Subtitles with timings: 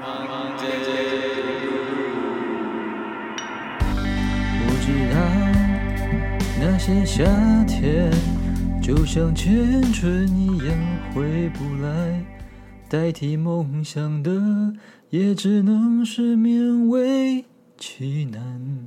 [0.00, 0.04] 我
[4.80, 5.18] 知道
[6.60, 7.24] 那些夏
[7.64, 8.08] 天
[8.80, 10.68] 就像青春一样
[11.12, 12.24] 回不来，
[12.88, 14.72] 代替梦想的
[15.10, 17.44] 也只能是勉为
[17.76, 18.86] 其难。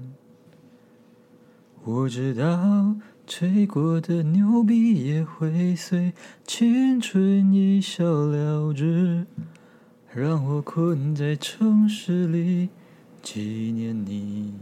[1.84, 2.96] 我知道
[3.28, 6.14] 吹过的牛逼也会随
[6.46, 9.26] 青春一笑了之，
[10.14, 12.68] 让我困在城市里
[13.24, 14.54] 纪念你。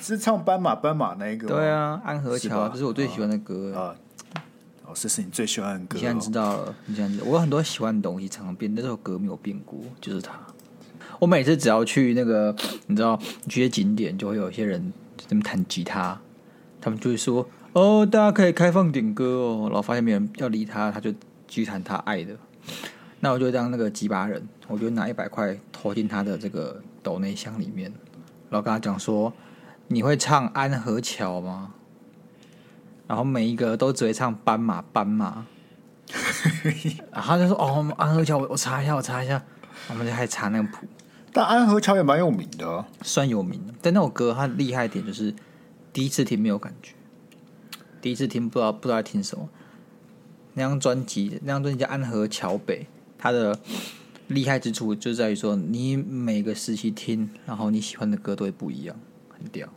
[0.00, 1.46] 是唱斑马斑马那一个？
[1.46, 3.94] 对啊，安河桥，这是我最喜欢的歌啊。
[4.84, 5.94] 哦，这是你最喜欢的歌。
[5.94, 10.32] 你现在知道了，你现在知道，我有很多喜欢的东西，常常变，但这首歌没有变过，就是它。
[11.20, 12.52] 我每次只要去那个，
[12.88, 13.16] 你知道，
[13.48, 16.20] 去些景点，就会有一些人在那弹吉他，
[16.80, 21.14] 他们就会说：“哦，大家可以开放点歌哦。”然后发现没人要理他，他就
[21.50, 22.34] 继续弹他爱的。
[23.20, 27.92] 那我就当那个几把人，我就拿一百块投进他的这个斗内箱里面，
[28.48, 29.30] 然后跟他讲说。
[29.92, 31.74] 你会唱《安河桥》吗？
[33.08, 35.44] 然后每一个都只会唱斑马斑马，
[37.10, 39.42] 然后他就说：“哦，安河桥，我我查一下，我查一下。”
[39.90, 40.86] 我们就开始查那个谱。
[41.32, 43.74] 但安河桥也蛮有名的，算有名的。
[43.82, 45.34] 但那首歌它厉害一点就是
[45.92, 46.92] 第一次听没有感觉，
[48.00, 49.48] 第一次听不知道不知道在听什么。
[50.54, 52.80] 那张专辑，那张专辑叫《安河桥北》，
[53.18, 53.58] 它的
[54.28, 58.96] 厉害之处就在于说，你每个时期听，然后你喜欢的歌都会不一样，
[59.28, 59.68] 很屌。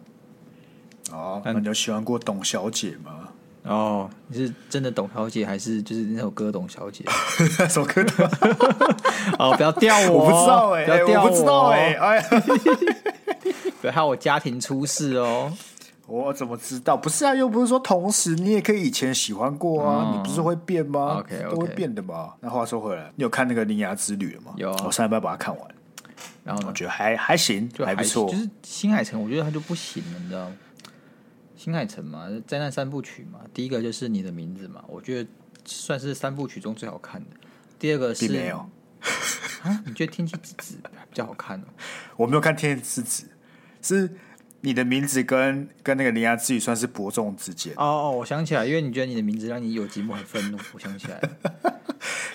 [1.12, 3.30] 哦，那你有喜欢过董小姐吗？
[3.64, 7.06] 哦，你是真的董小姐，还是就是那首歌董小姐？
[7.60, 8.30] 那首歌的？
[9.40, 12.22] 哦，不要吊我，我不知道哎、欸，不要吊我，我不知道哎、欸，哎
[13.80, 15.52] 不要害我家庭出事哦。
[16.22, 16.96] 我怎么知道？
[16.96, 21.50] 不是啊，又不是说同时，你也可以以前喜欢过啊，嗯、你不是会变吗？OK，, okay.
[21.50, 22.34] 都会变的嘛。
[22.40, 24.54] 那话说回来，你有看那个《铃芽之旅》了吗？
[24.58, 25.76] 有，我上礼拜把它看完，
[26.44, 28.30] 然后我觉得还还行，就还，还不错。
[28.30, 30.56] 就是新海诚，我觉得他就不行了，你知道吗？
[31.56, 35.30] 新海诚嘛，灾难三部曲嘛，第一个就是你的名字嘛，我觉得
[35.66, 37.28] 算是三部曲中最好看的。
[37.80, 38.58] 第二个是没有
[39.64, 39.82] 啊？
[39.86, 41.64] 你觉得天气之子比较好看哦？
[42.18, 43.30] 我没有看天气之子，
[43.82, 44.16] 是
[44.64, 47.74] 你的名字跟跟那个铃芽之语算是伯仲之间。
[47.76, 51.80] 哦哦，我想起来，因为你觉得你的名字让你有寂寞很愤怒， 我想起来了。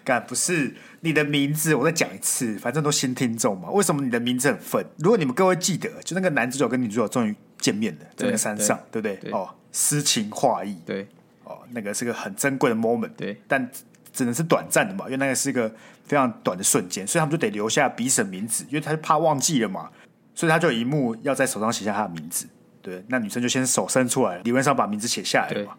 [0.04, 3.70] 干不是你的名字，我再讲一次，反正都新听众嘛。
[3.70, 4.86] 为什么你的名字很愤？
[4.98, 7.34] 如果你们各位记得，就那个男主角跟女主角终于。
[7.60, 9.36] 见面了在那个山上，对，对不对，对？
[9.36, 11.04] 哦，诗情画意，对，
[11.42, 13.68] 哦，那个是个很珍贵的 moment，对，但
[14.12, 15.68] 只能是短暂的嘛，因为那个是一个
[16.04, 19.90] 非常短的瞬间，所以他们就得留下彼此名字，因为他就怕忘记了嘛，
[20.38, 22.46] 所以他就有一幕要在手上写下他的名字，
[22.80, 25.72] 对，那女生就先手伸出来，理论上把名字写下来了嘛，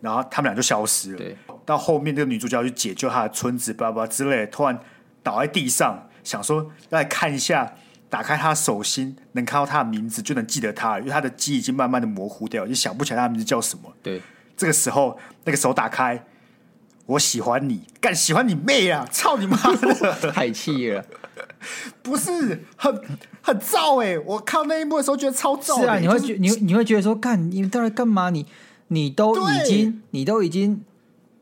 [0.00, 4.80] 然后他们俩就消失了，对，到后面这个女主角要去解救她的村子，巴拉巴拉之类的，突然
[5.22, 7.74] 倒在地上，想说要来看一下。
[8.08, 13.82] 打开他手心，能看到她的名字，就能记得他，因为她的记忆已经慢慢的模糊掉，就想不起来他的名字叫什么。
[14.02, 14.20] 对，
[14.56, 16.20] 这个时候那个手打开，
[17.06, 19.06] 我喜欢你，干喜欢你妹啊！
[19.12, 21.04] 操你妈的， 太气了，
[22.02, 23.02] 不是很
[23.42, 24.18] 很燥哎、欸！
[24.20, 25.82] 我看那一幕的时候觉得超燥、欸。
[25.82, 28.30] 是啊，你会觉、就是、你你会觉得说，干你到底干嘛？
[28.30, 28.46] 你
[28.88, 30.82] 你都已经你都已经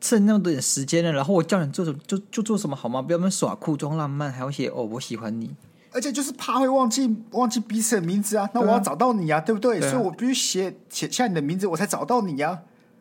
[0.01, 3.01] 剩那么多点时间了，然后我叫你做什么就就做什么好吗？
[3.01, 5.55] 不要那么耍酷装浪漫，还要写哦，我喜欢你。
[5.91, 9.81] 而且就是怕会忘记忘记彼此的名字啊，那我要找到你啊，对不对？
[9.81, 12.59] 所以我必须写写下你的名字，我才找到你啊，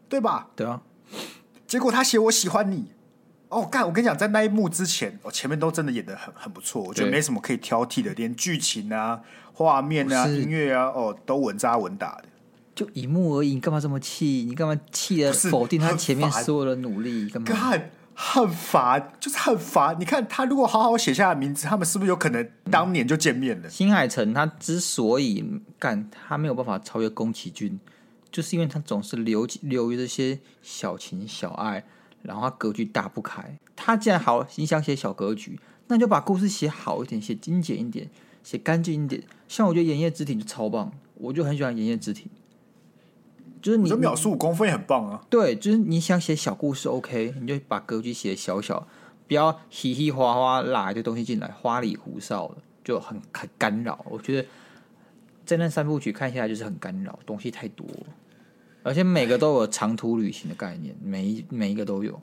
[0.09, 0.49] 对吧？
[0.57, 0.81] 对啊。
[1.67, 2.87] 结果他写我喜欢你，
[3.49, 3.87] 哦，干！
[3.87, 9.21] 我跟你讲，在那一幕之前，我前面都真的演的很很不错，我觉得没什么可以挑剔的，连剧情啊、
[9.53, 12.25] 画面啊、音乐啊，哦，都稳扎稳打的。
[12.75, 14.45] 就一幕而已，你干嘛这么气？
[14.47, 17.29] 你干嘛气的否定他前面所有的努力？
[17.31, 17.73] 干嘛？
[18.21, 19.97] 很烦，就是很烦。
[19.99, 23.71] 你看他如果好好写下的名字，他们是不是有可能当年就见面了？
[23.71, 25.45] 新海诚他之所以
[25.79, 27.79] 干，他没有办法超越宫崎骏，
[28.33, 31.85] 就是因为他总是留留于这些小情小爱，
[32.23, 33.59] 然后他格局打不开。
[33.75, 38.09] 他既然好，你想写小格局，那就把故事写好一点，写精简一点，
[38.43, 39.23] 写干净一点。
[39.47, 42.27] 像我觉得《炎夜之庭》就超棒，我就很喜欢《炎夜之庭》。
[43.61, 45.21] 就是你，这秒速五公分也很棒啊！
[45.29, 48.87] 对，就是你想写小故事，OK，你就把格局写小小，
[49.27, 54.05] 不要嘻嘻哗哗拉一堆东西进来，花里胡哨的，就很很干扰。
[54.09, 54.49] 我觉得
[55.45, 57.85] 在那三部曲看下来就是很干扰，东西太多，
[58.83, 62.21] 而且每个都有长途旅行的概念，每一每一个都有。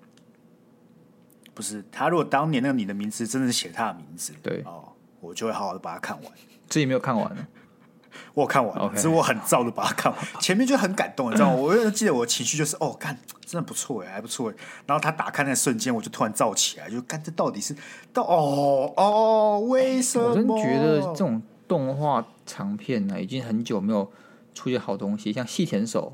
[1.54, 4.90] 不是他，如果当年那个你的名字真的是写他的名字，对哦，
[5.22, 6.32] 我就会好好的把它看完。
[6.68, 7.48] 自己没有看完呢？
[8.34, 10.22] 我有看完了，只是我很燥的把它看完。
[10.42, 11.56] 前面就很感动，你知道吗？
[11.56, 14.56] 我记得我的情绪就是哦，看，真的不错哎，还不错哎。
[14.86, 17.76] 然后他打开那瞬间，我就突然燥起来，就看，这到底是
[18.12, 20.30] 到哦哦，为什么？
[20.30, 24.12] 我真觉得这种动画长片呢，已经很久没有
[24.54, 26.14] 出现好东西，像细田守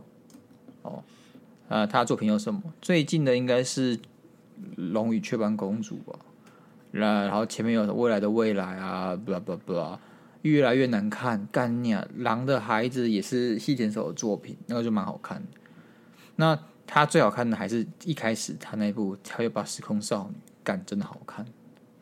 [0.82, 1.04] 哦，
[1.68, 2.62] 呃，他的作品有什么？
[2.82, 3.98] 最近的应该是
[4.76, 6.20] 《龙与雀斑公主》吧。
[6.92, 9.98] 然后前面有未来的未来啊，blah blah blah，
[10.42, 11.48] 越来越难看。
[11.50, 15.42] 干你啊，狼的孩子也是细田守的作品，那个就蛮好看。
[16.36, 20.36] 那他最好看的还是一开始他那部《跳跃吧时空少女》，
[20.66, 21.46] 干真的好看。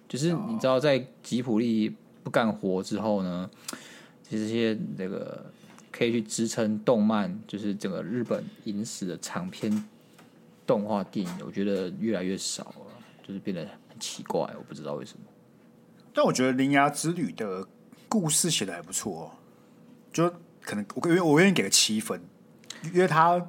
[0.08, 3.48] 就是你知道，在吉普力不干活之后呢，
[4.28, 5.46] 其实这些那个
[6.00, 9.86] 可以去支撑动漫，就是整个日本影史的长篇
[10.66, 12.86] 动画电影，我觉得越来越少了，
[13.22, 13.78] 就是变得很。
[14.02, 15.26] 奇怪，我不知道为什么。
[16.14, 17.68] 但我觉得《铃芽之旅》的
[18.08, 19.32] 故事写的还不错哦，
[20.14, 20.30] 就
[20.62, 22.22] 可能我因为我愿意给个七分，
[22.94, 23.46] 因为他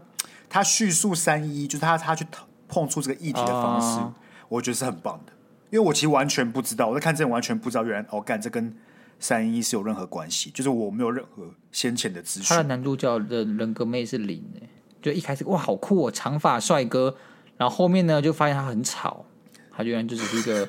[0.48, 2.26] 他叙述三一，就是他他去
[2.66, 4.12] 碰触这个议题的方式，啊、
[4.48, 5.32] 我觉得是很棒的。
[5.70, 8.76] 因为我其实完全不知道，我在看之前完全不知道，原来哦，干这跟
[9.20, 12.48] 三一是有任何关系，就是我没有任何先前的资讯。
[12.48, 14.68] 他的男主角的人格魅是零诶，
[15.00, 17.14] 就一开始哇好酷哦，长发帅哥，
[17.56, 19.24] 然后后面呢就发现他很吵。
[19.72, 20.68] 他居然就只是一个，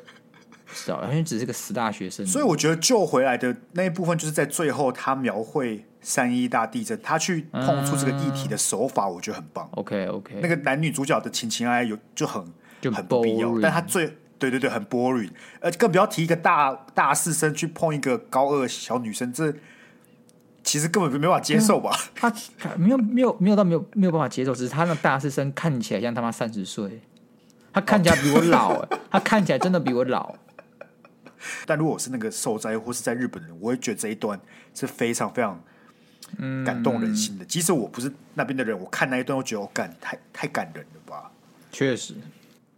[0.71, 2.25] 是啊，好像只是个死大学生。
[2.25, 9.67] 所以我觉得救回来的那一部分，就是在最后他描绘三一大地震，他去碰触这个议题的手法，我觉得很棒。
[9.73, 12.45] OK OK，那个男女主角的情情爱爱有就很
[12.79, 15.29] 就很不必要，但他最对对对很 boring，
[15.59, 19.53] 呃，更不要提一个大大四生去碰一个高二小女生，这
[20.63, 21.95] 其实根本没办法接受吧？
[22.15, 22.33] 他
[22.75, 27.01] 没有没有没有到没有没有办法接受，只是他那大四生看起来像他妈三十岁。
[27.71, 30.35] 他看起来比我老，欸， 他看起来真的比我老。
[31.65, 34.39] 但如果我是那个受灾或是在日本人，我会觉得这一段
[34.73, 35.63] 是非常非常
[36.65, 37.45] 感动人心的。
[37.45, 41.31] 嗯、即使我不是那边的人，我看那一段，我觉得我感太太感人了吧？
[41.71, 42.13] 确实，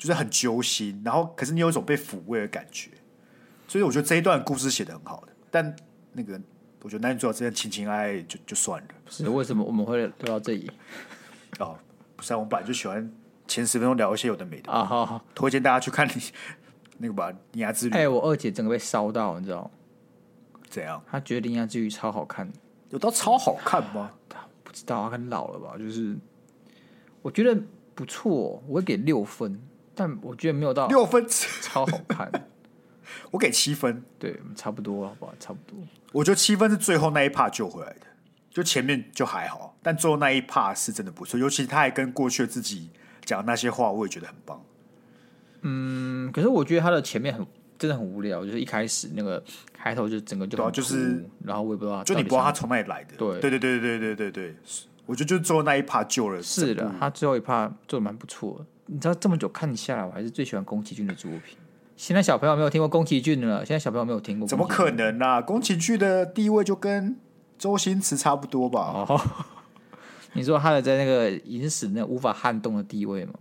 [0.03, 1.01] 就是很揪心。
[1.05, 2.89] 然后，可是你有一种被抚慰的感觉。
[3.67, 5.33] 所以我觉得这一段故事写的很好的。
[5.49, 5.75] 但
[6.11, 6.39] 那个，
[6.81, 8.89] 我觉得男女主角之间情情爱爱就就算了。
[9.09, 10.69] 是为什么我们会聊到这里？
[11.59, 11.77] 哦，
[12.17, 13.11] 不是，我们本来就喜欢。
[13.45, 16.13] 前十分钟聊一些有的没的啊，好好，推荐大家去看你
[16.97, 17.95] 那个吧，《铃芽之旅》。
[17.97, 19.69] 哎，我二姐整个被烧到，你知道？
[20.69, 21.03] 怎样？
[21.11, 22.49] 她觉得《铃芽之旅》超好看，
[22.89, 24.11] 有到超好看吗？
[24.63, 25.77] 不知道，她很老了吧？
[25.77, 26.15] 就是
[27.21, 27.61] 我觉得
[27.93, 29.61] 不错，我会给六分，
[29.95, 32.31] 但我觉得没有到六分，超好看。
[33.31, 35.33] 我给七分，对，差不多，好不好？
[35.39, 35.79] 差不多。
[36.11, 38.07] 我觉得七分是最后那一 part 救回来的，
[38.49, 42.89] 就前面就还好，但最后那一 part 是真的不错，尤其他还跟过去的自己。
[43.25, 44.61] 讲那些话，我也觉得很棒。
[45.61, 47.47] 嗯，可是我觉得他的前面很
[47.79, 49.41] 真的很无聊，就是一开始那个
[49.71, 53.15] 开头就整个就对、啊，就是然后我也不知道，就你不知道他从哪里来的。
[53.15, 54.55] 对，对，对，对，对，对，对，对，
[55.05, 56.43] 我觉得就最后那一趴救了。
[56.43, 58.65] 是的，他最后一趴做的蛮不错的。
[58.85, 61.57] 你知道这么久看下来，我还是最喜欢宫崎骏的作品。
[61.95, 65.41] 现在小朋友没有听过宫崎骏了，现在小朋友没有听过，怎么可能呢、啊？
[65.41, 67.15] 宫崎骏的地位就跟
[67.57, 69.05] 周星驰差不多吧？
[69.07, 69.21] 哦
[70.35, 73.33] 你说他的在那个影史那无法撼动的地位吗？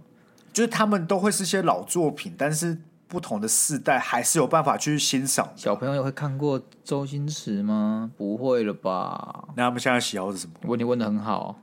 [0.52, 2.76] 就是他们都会是些老作品，但是
[3.08, 5.50] 不同的世代还是有办法去欣赏。
[5.56, 8.10] 小朋友也会看过周星驰吗？
[8.18, 9.48] 不会了吧？
[9.56, 10.52] 那他们现在喜好是什么？
[10.64, 11.58] 问题问的很好，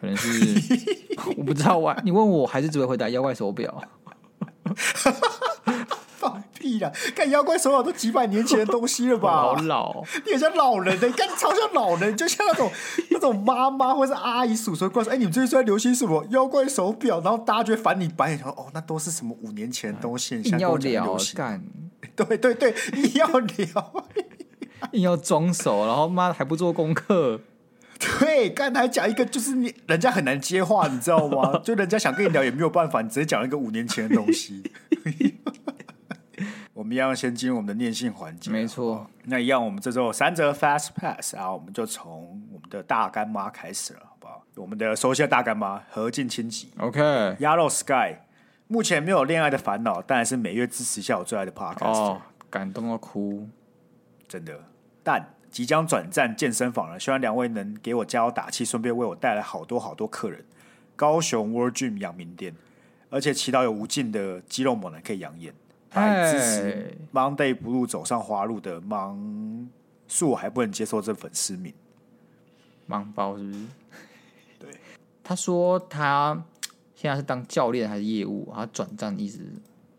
[0.00, 0.60] 可能是
[1.36, 1.76] 我不知道。
[1.76, 3.82] 我你问我还是只会回答妖怪手表。
[6.18, 6.90] 放屁啦！
[7.14, 9.30] 看妖怪手表都几百年前的东西了吧？
[9.30, 12.70] 好老，你很像老人的，你看你超像老人，就像那种
[13.10, 21.62] 那种妈妈或者是阿姨叔叔过来说：“哎、欸，你们最近在流行什么妖怪手表？”然后大家就会翻你白眼说：“哦，那都是什么五年前的东西？”你要聊干，
[22.16, 24.04] 对对对，你要聊，
[24.92, 27.40] 硬要装熟，然后妈还不做功课。
[28.20, 31.58] 对，刚才讲一个就是你人家很难接话，你知道吗？
[31.64, 34.62] 就人家想跟你聊也没有办法，你直接讲一个五年前的东西。
[36.72, 39.04] 我们一样先进入我们的念信环节，没错。
[39.24, 44.44] 那一样，我们这周有三折 Fast Pass，啊我们就从我们的大干妈开始了，好不好？
[44.54, 47.00] 我们的熟悉的大干妈何静清吉，OK。
[47.40, 48.18] Yellow Sky
[48.68, 53.48] 目前没有恋爱的烦恼，但是每月支持一下我最爱的 Podcast，哦，感动到哭，
[54.28, 54.60] 真的。
[55.02, 60.44] 但即将转战健身房了，希望两位能给我加油打气，顺便为我带来好多好多客人。
[60.94, 62.54] 高雄 World Gym 阳明店，
[63.10, 65.52] 而且祈祷有无尽的肌肉猛男可以养眼。
[65.94, 69.68] 来支持 Monday Blue 走上花路的芒
[70.06, 71.74] 树，我还不能接受这粉丝名。
[72.88, 73.58] 盲包是不是？
[74.60, 74.70] 对，
[75.24, 76.40] 他说他
[76.94, 78.48] 现在是当教练还是业务？
[78.54, 79.40] 他转战一直，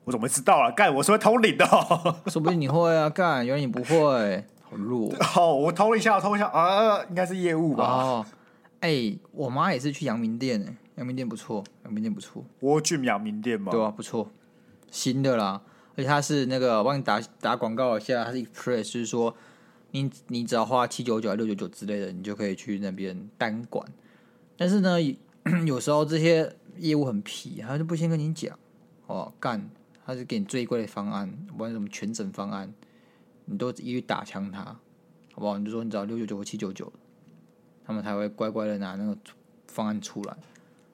[0.05, 0.71] 我怎么会知道啊？
[0.71, 1.65] 干，我是会通灵的，
[2.31, 3.09] 说不定你会啊！
[3.09, 5.55] 干，原来你不会，好弱哦！
[5.55, 7.85] 我偷一下，我偷一下啊，应该是业务吧？
[7.85, 8.25] 哦，
[8.81, 12.45] 哎、欸，我妈也是去阳明店，阳明店不错，阳明店不错。
[12.59, 13.71] 我去阳明店嘛？
[13.71, 14.29] 对啊，不错，
[14.91, 15.59] 新的啦，
[15.95, 19.35] 而且它是那个，我帮你打打广告一下，它是 Express，就是说
[19.89, 23.83] 你你只要花七九九、六九九之类的，你就可以去那边单管。
[24.55, 24.97] 但是呢，
[25.65, 28.55] 有时候这些业务很皮，他就不先跟你讲
[29.07, 29.67] 哦，干，
[30.05, 32.71] 他就给你最贵的方案，不管什么全诊方案。
[33.50, 35.58] 你都一律打枪他，好不好？
[35.58, 36.91] 你就说你找六九九或七九九，
[37.84, 39.18] 他们才会乖乖的拿那个
[39.68, 40.38] 方案出来。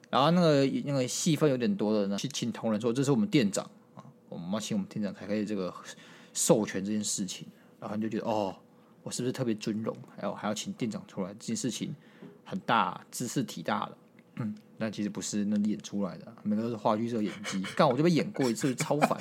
[0.08, 5.74] 然后那个那个戏份有点多的呢，去请同仁说这是我们店长啊，我们要请我们店长才可以这个
[6.32, 7.46] 授权这件事情。
[7.78, 8.56] 然后你就觉得哦，
[9.02, 9.94] 我是不是特别尊荣？
[10.16, 11.94] 还有还要请店长出来，这件事情
[12.44, 13.98] 很大，知识体大的。
[14.36, 17.60] 嗯， 但其实不是那演出来的，每个都是话剧社演技。
[17.76, 19.20] 干我就被演过一次，超烦。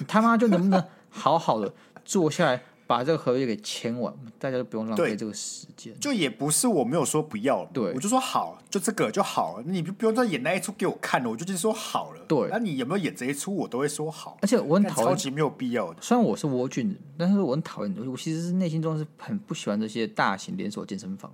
[0.00, 1.72] 你 他妈就能不能好好的
[2.04, 2.62] 坐下来？
[2.92, 5.98] 把这个合约给签完，大家都不用浪费这个时间。
[5.98, 12.20] 就也不是我没有说不要，对，我就说好，就这个就好了，你就不用再演那一出给我看了，我就直接说好了。
[12.28, 14.36] 对，那你有没有演这一出，我都会说好。
[14.42, 16.02] 而且我很讨厌，超级没有必要的。
[16.02, 21.32] 虽然我是窝俊，但是我很讨厌，我其实是内心中是很不喜欢这些大型连锁健身房。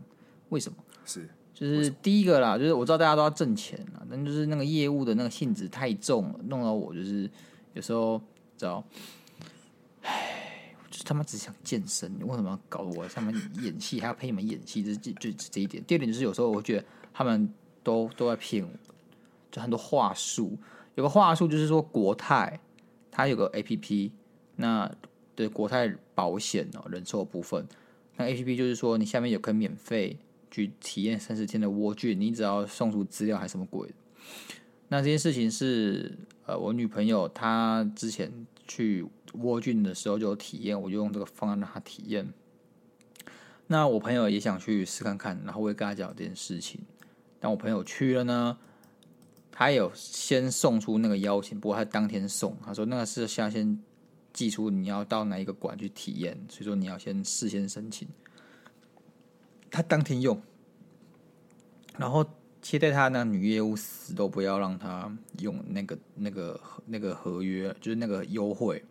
[0.51, 0.79] 为什么？
[1.05, 7.29] 是，就是第一个啦，就是我知道大家都要挣钱啦，但就是那个业务的那个性质太重了，弄到我就是
[7.73, 8.23] 有时候
[8.57, 8.85] 知道。
[11.09, 13.09] 他们只想健身，你为什么要搞我？
[13.09, 15.83] 他们演戏还要陪你们演戏，这就就这一点。
[15.85, 16.85] 第二点就是有时候我觉得
[17.15, 17.49] 他们
[17.83, 18.71] 都都在骗我，
[19.51, 20.59] 就很多话术。
[20.97, 22.61] 有个话术就是说国泰
[23.11, 24.11] 它有个 APP，
[24.57, 24.93] 那
[25.35, 27.67] 对国泰保险哦人寿部分，
[28.17, 30.19] 那 APP 就是说你下面有可以免费
[30.51, 33.89] 去体验三十天的窝俊，你只要送出资料还是什么鬼。
[34.89, 38.31] 那这件事情是呃我女朋友她之前
[38.67, 39.07] 去。
[39.35, 42.27] 窝俊的时候就有体验，我就用这个方案让他体验。
[43.67, 46.81] 那我朋友也想去试看看，然后我也跟他讲这件事情。
[47.39, 48.59] 但我朋友去了呢，
[49.53, 53.79] 他有先送出那个邀请，不过他当天送，他说那个是下先
[54.33, 58.09] 寄出你要到哪一个馆去体验，所以说你要先事先申请。
[59.71, 60.41] 他当天用，
[61.99, 62.25] 然后
[62.63, 68.83] 接待他那女业务死都不要让他用那个那个那个合约，就是那个优惠。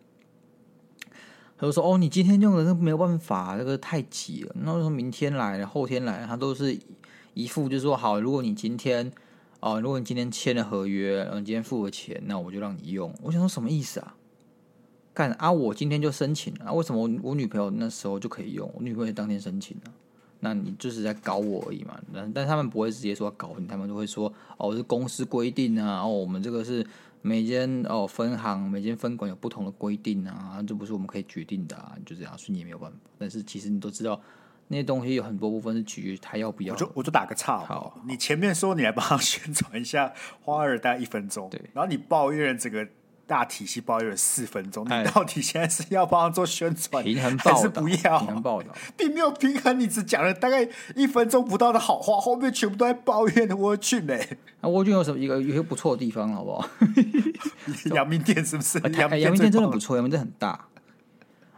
[1.60, 4.54] 他就说：“哦，你今天用的那没有办法，这个太急了。
[4.60, 6.78] 那说明天来，后天来，他都是
[7.34, 8.20] 一副就是说好。
[8.20, 9.10] 如果你今天
[9.58, 13.12] 哦，如果你今天签了合约，然后你今天付了钱，那我就让你用。
[13.22, 14.14] 我想说什么意思啊？
[15.12, 15.50] 干啊！
[15.50, 16.72] 我今天就申请啊？
[16.72, 18.70] 为什么我我女朋友那时候就可以用？
[18.76, 19.90] 我女朋友当天申请啊？
[20.38, 22.00] 那你就是在搞我而已嘛？
[22.14, 26.02] 但但他们不会直接说搞你，他们就会说哦，是公司规定啊。
[26.02, 26.86] 哦，我们这个是。”
[27.22, 32.96] 每间哦分行，每间分馆有不同的规定啊，这不是我们可以决定的啊，就这样，所以你也没有办法。
[33.18, 34.20] 但是其实你都知道，
[34.68, 36.74] 那些东西有很多部分是取决于他要不要。
[36.74, 42.88] 我就我就打个岔好，好，你前面说你来帮他宣传一下花二代一分钟，对，然后你抱怨这个。
[43.28, 48.18] 大体系抱怨了四分钟，你到底现在是要帮他做宣传，平衡还是不要？
[48.20, 50.66] 平衡报道，并没有平衡，你只讲了大概
[50.96, 54.18] 一分钟不到的好话，后面全部都在抱怨的窝俊呢。
[54.62, 56.68] 那窝俊有什么一个有一个不错的地方，好不好？
[57.94, 58.78] 阳明店是不是？
[58.78, 60.64] 阳明店，真的不错，阳明店很大。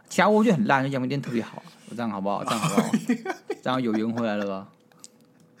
[0.09, 1.63] 其他窝俊很烂，阳明店特别好。
[1.95, 2.43] 这样好不好？
[2.43, 2.91] 这样好不好？
[3.63, 4.67] 这样有缘回来了吧？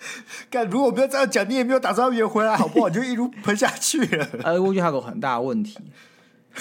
[0.49, 2.87] 干，如果不要这样讲，你也没有打算要圆回来，好不好？
[2.89, 4.27] 你就一路喷下去了。
[4.43, 5.77] 呃，窝俊还有个很大的问题，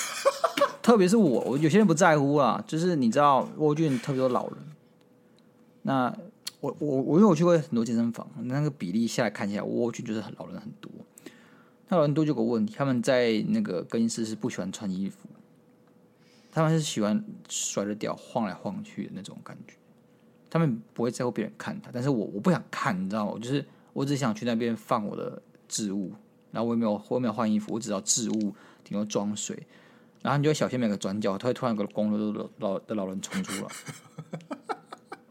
[0.82, 4.56] 特别是我，我有些人不在乎啊，就是你知道，窝俊特别多老人。
[5.82, 6.14] 那
[6.60, 10.90] 我我我因为我去过很多健身房，那个比例下来看起来，窝俊就是很老人很多。
[11.88, 15.28] 那老人多就有个问题，他们在那个更衣室是不喜欢穿衣服，
[16.52, 19.74] 他们是喜欢甩着屌晃来晃去的那种感觉。
[20.50, 23.38] 他们不会在乎别人看他，但是我我不想看，你知道吗？
[23.40, 26.12] 就是我只想去那边放我的置物，
[26.50, 29.56] 然后我也没有我也没有换衣服，我只要置物顶多装水，
[30.22, 33.68] 然后你就会小心每个转角，他会突然有个光溜溜的老的老人冲出来，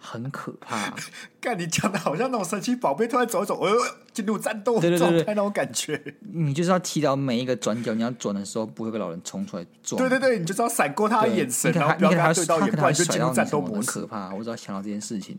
[0.10, 0.96] 很可怕。
[1.40, 3.72] 看，你讲的好像那种神奇宝贝突然走一走，呃，
[4.12, 6.16] 进入战斗状态那种感觉。
[6.34, 10.00] 你就是要踢到每一个转角，你要转的时候不会被老人冲出来撞。
[10.00, 13.92] 对对对，你就知道闪过他的眼神，然后不要跟他对到眼，不然就进入战斗模式。
[13.92, 15.38] 很可怕，我只要想到这件事情，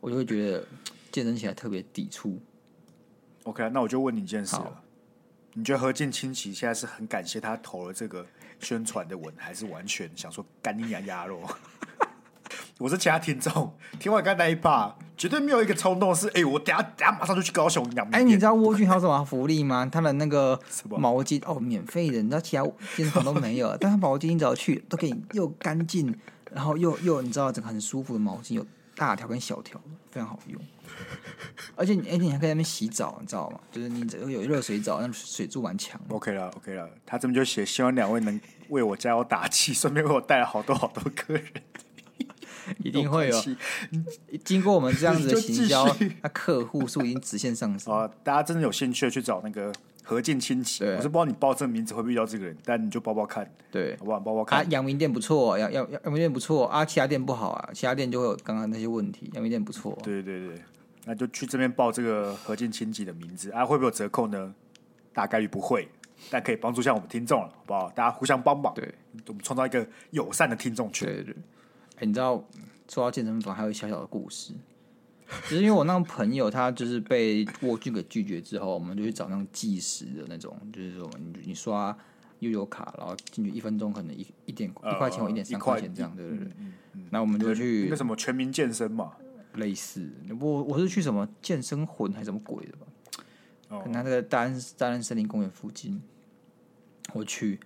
[0.00, 0.64] 我就会觉得
[1.10, 2.40] 健身起来特别抵触。
[3.44, 4.82] OK，那我就问你一件事了，
[5.54, 8.24] 你觉得何进清奇现在是很感谢他投了这个
[8.60, 11.42] 宣传的文，还是完全想说干你娘鸭肉？
[12.78, 18.06] 我是其他听众，听完刚才那一把，绝对没有一个冲动是，哎、欸，我等下等下马上就去高雄养。
[18.10, 19.88] 哎、欸，你知道蜗居还有什么福利吗？
[19.90, 20.58] 他的那个
[20.90, 22.62] 毛巾哦，免费的，你知道其他
[22.96, 26.14] 健身房都没有， 但他毛巾你只要去都可以又干净，
[26.52, 30.60] 然后又又你知道，这个很舒服的毛巾，有大条跟小条，非常好用。
[31.76, 33.60] 而且你，而且，你还可以在那边洗澡，你知道吗？
[33.70, 36.00] 就是你只要有热水澡，那水柱蛮强。
[36.08, 36.88] OK 了，OK 了。
[37.06, 38.40] 他这边就写，希望两位能
[38.70, 41.44] 为我加油打气，顺便为我带来好多好多客人。
[42.84, 43.42] 一定会有，
[44.44, 45.86] 经过我们这样子的 行销，
[46.22, 47.92] 那客户数已经直线上升。
[47.92, 49.72] 啊，大家真的有兴趣去找那个
[50.04, 50.84] 和敬清洁。
[50.96, 54.20] 我是不知道你报这个名字会不会遇到这个人，但你就报报看，对，好不好？
[54.20, 54.60] 报报看。
[54.60, 59.30] 啊，阳明店不错，阳阳阳明店不错啊，其他店不好啊，其他店就会有刚刚那些问题。
[59.34, 60.62] 阳明店不错，对对对，
[61.04, 64.54] 那就去这边报这个和敬清洁的名字啊，会不会有折扣呢？
[65.12, 65.88] 大概率不会，
[66.30, 67.90] 但可以帮助一下我们听众了，好不好？
[67.90, 68.88] 大家互相帮忙，对，
[69.26, 71.08] 我们创造一个友善的听众群。
[71.08, 71.36] 对对对，
[71.98, 72.42] 哎，你知道？
[72.90, 74.54] 说到健身房，还有小小的故事，
[75.42, 81.94] 就是因为我那个朋友，他就是被沃俊给拒绝之后，我们就去找那种计时的那种，就是说你你刷
[82.38, 86.48] 悠游卡，然后进去一分钟可能一一点一块钱或一点三块钱这样，对对对。
[87.10, 89.12] 那我们就去那个什么全民健身嘛，
[89.56, 90.10] 类似。
[90.40, 92.86] 我我是去什么健身魂还是什么鬼的吧？
[93.68, 96.00] 哦，那个大安大安森林公园附近，
[97.12, 97.60] 我去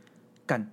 [0.44, 0.68] 干。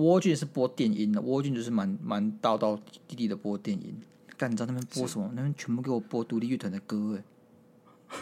[0.00, 4.00] 沃俊是播电音的，蜗俊就是蛮蛮道道地地的播电音。
[4.36, 5.26] 干，你知道那边播什么？
[5.28, 8.16] 是那边全部给我播独立乐团的歌，哎，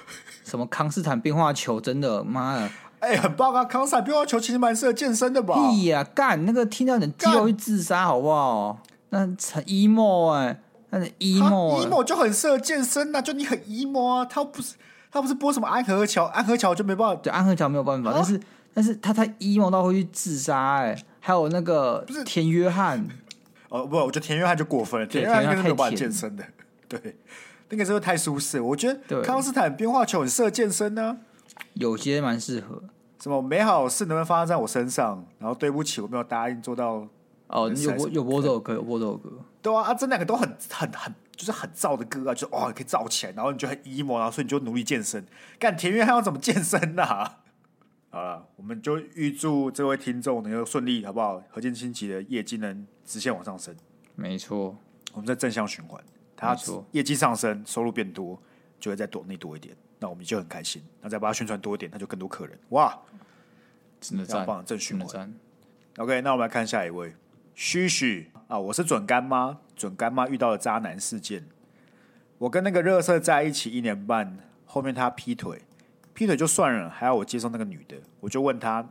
[0.44, 3.64] 什么康斯坦变化球，真的妈的，哎、欸，很棒啊！
[3.64, 5.54] 康斯坦变化球其实蛮适合健身的吧？
[5.70, 8.80] 屁呀、啊，干那个听到人肌肉会自杀，好不好？
[9.10, 14.74] 那很 emo 哎，那 emo emo 就很适合健身呐、啊，就你很 emo 啊，他不是
[15.12, 18.40] 他不是播什么安河桥，安河桥就没办法，对，安河桥没有办法，啊、但是
[18.74, 21.00] 但是他太 emo 到会去自杀，哎。
[21.28, 23.06] 还有那个不是田约翰
[23.68, 25.06] 哦，不，我觉得田约翰就过分了。
[25.06, 26.42] 田约翰应该是没有办法健身的，
[26.88, 27.16] 对，
[27.68, 28.58] 那个时候太舒适。
[28.58, 31.18] 我觉得康斯坦变化球很适合健身呢，
[31.74, 32.82] 有些蛮适合。
[33.22, 35.22] 什么美好事能不能发生在我身上？
[35.38, 37.06] 然后对不起，我没有答应做到。
[37.48, 39.30] 哦，有播有播这首歌，有播这首歌。
[39.60, 45.26] 对啊，啊，这两个都很很很，就是很燥的歌啊，就哇可以燥起来，然后你就很 emo，然后所以你就努力健身。
[45.58, 47.32] 干田约翰要怎么健身呢？
[48.10, 51.42] 好了，我们就预祝这位听众能够顺利，好不好？
[51.50, 53.76] 何建清奇的业绩能直线往上升。
[54.14, 54.74] 没错，
[55.12, 56.02] 我们在正向循环，
[56.34, 56.56] 他
[56.92, 58.40] 业绩上升，收入变多，
[58.80, 60.82] 就会再多那多一点，那我们就很开心。
[61.02, 62.58] 那再把它宣传多一点，那就更多客人。
[62.70, 62.98] 哇，
[64.00, 65.34] 真的赞，正循环。
[65.98, 67.14] OK，那我们来看下一位，
[67.54, 71.44] 嘘嘘啊，我是准干妈，准干妈遇到了渣男事件。
[72.38, 75.60] 我跟那个热色在一起一年半，后面他劈腿。
[76.18, 78.84] 劈腿就算了，还要我接受那个女的，我就问他，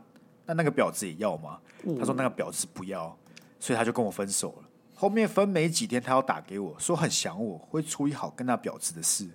[0.46, 1.58] 那那个婊子也要吗？
[1.98, 3.14] 他说那个婊子不要，
[3.60, 4.68] 所以他就跟我分手了。
[4.94, 9.28] 后面分没几天，他要打给我说很想我，会处理好跟那婊子的事，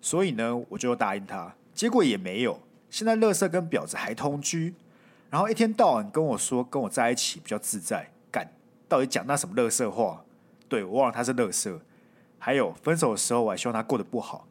[0.00, 1.52] 所以呢，我就答应他。
[1.74, 2.56] 结果也没有，
[2.88, 4.72] 现在乐色跟婊子还同居，
[5.28, 8.48] 然后一天到晚跟我说跟我在一起比较自在，干，
[8.88, 10.24] 到底讲那什么乐色话？
[10.68, 11.80] 对，我忘了他是乐色。
[12.38, 14.46] 还有分手的时候，我还希望他过得不好，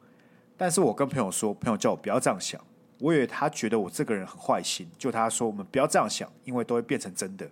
[0.57, 2.59] 但是我跟朋友说，朋友叫我不要这样想。
[3.03, 7.45] 我以为他觉得我这个人很坏心，就他说我们不要这样想，因为都会变成真的，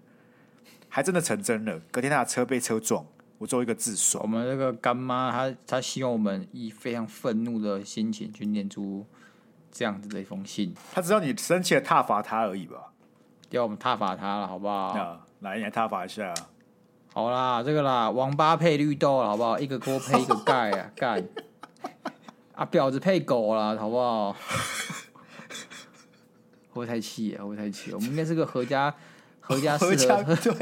[0.87, 1.77] 还真的成真了。
[1.91, 3.05] 隔天他的车被车撞，
[3.37, 4.21] 我做一个自首。
[4.21, 9.05] 我们那个干妈，她她希望我们以非常愤怒的心情去念出
[9.69, 10.73] 这样子的一封信。
[10.93, 12.93] 他知道你生气了，挞伐他而已吧？
[13.49, 15.21] 要我们挞伐他了，好不好？
[15.41, 16.33] 来，你来挞伐一下。
[17.13, 19.59] 好啦，这个啦，王八配绿豆了，好不好？
[19.59, 21.21] 一个锅配一个盖啊，盖
[22.53, 24.33] 啊，婊子配狗了，好不好？
[26.71, 27.43] 会不会太气啊？
[27.43, 27.93] 会不会太气？
[27.93, 28.93] 我们应该是个合家、
[29.39, 30.17] 合家合家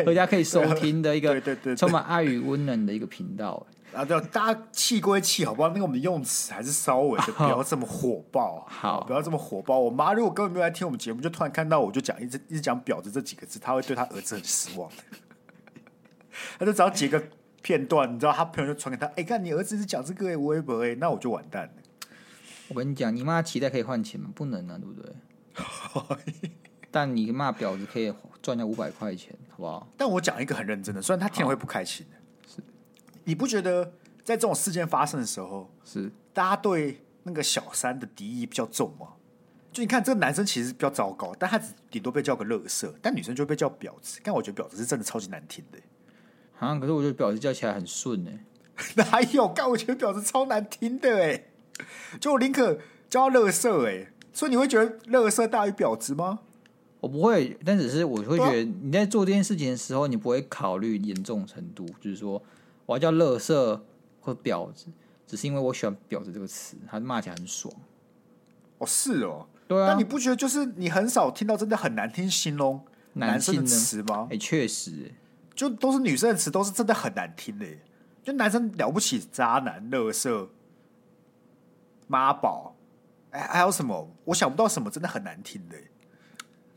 [0.05, 1.39] 合家可以收听的一个
[1.75, 3.65] 充满爱与温暖的一个频道。
[3.91, 5.69] 啊，对，大家气归气，好不好？
[5.69, 9.79] 那个我们的用词还是稍微的 不要这么火爆，好，不要这么火爆。
[9.79, 14.87] 我妈如果根本没有来听我们节目，就突然看到我就讲一直一直讲“婊子”这几个字，她会对她儿子很失望。
[16.59, 17.19] 她就只要截个
[17.63, 21.71] 片段，你知道，他朋友就传给他，哎，看你儿子是讲这个，哎，我也不会，那我就完蛋了。
[22.67, 24.29] 我跟你讲，你妈期待可以换钱吗？
[24.35, 25.11] 不能啊，对不对？
[26.91, 29.87] 但你骂婊子可以赚掉五百块钱，好不好？
[29.97, 32.17] 但我讲一个很认真的，虽然他听了会不开心的，
[32.47, 32.63] 是
[33.23, 33.83] 你不觉得
[34.23, 39.09] 在这种事件发生的时候，是大家对那个小三的敌意比较重吗？
[39.71, 44.19] 就你看这个男生其实比较糟糕，但他只顶多被叫个乐色，但女生就被叫婊子。
[44.23, 45.77] 但我觉得婊子是真的超级难听的，
[46.57, 46.73] 啊！
[46.79, 48.31] 可是我觉得婊子叫起来很顺呢。
[48.95, 49.53] 哪有？
[49.55, 51.43] 但我觉得婊子超难听的哎，
[52.19, 54.11] 就我宁可叫他垃圾哎。
[54.39, 56.39] 所以你会觉得乐色大于婊子吗？
[57.01, 62.41] 我不会，但只是我会觉得你在做这件事情的时候，你不会考虑严重程度，就是说
[62.85, 63.83] 我要叫乐色
[64.21, 64.85] 或婊子，
[65.27, 67.73] 只是因为我喜欢婊子这个词，他骂起来很爽。
[68.77, 69.87] 哦，是哦，对啊。
[69.89, 72.79] 那你不觉得就是你很少听到真的很难听形容
[73.15, 74.29] 男生的词吗？
[74.31, 75.11] 哎，确实，
[75.53, 77.65] 就都是女生的词，都是真的很难听的。
[78.23, 80.47] 就男生了不起，渣男、乐色、
[82.07, 82.73] 妈宝，
[83.31, 84.15] 哎，还有什么？
[84.25, 85.75] 我想不到什么真的很难听的。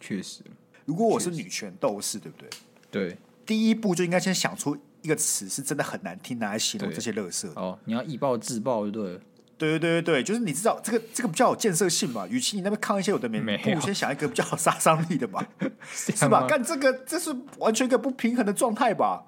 [0.00, 0.42] 确实，
[0.84, 2.48] 如果我是女权斗士，对不对？
[2.90, 7.52] 对，第一步就应该先想出一个词是真的很难听，拿来形容这些乐色。
[7.56, 9.20] 哦，你要以暴制暴，对不对？
[9.58, 12.26] 对对对对，就是你知道这个这个比较有建设性嘛？
[12.26, 15.46] 与其你那边抗一些有的没，不如先想一个比较有杀伤力的嘛，
[15.88, 16.46] 是吧？
[16.48, 19.24] 干这个这是完全一个不平衡的状态吧？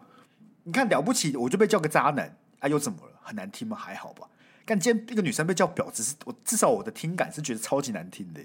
[0.64, 3.12] 你看了不起，我就被叫个渣男，啊又怎么了？
[3.22, 3.76] 很难听吗？
[3.76, 4.26] 还好吧？
[4.66, 8.40] 干今天一个女生被叫婊子，是我至少我的听感是觉得超级难听的。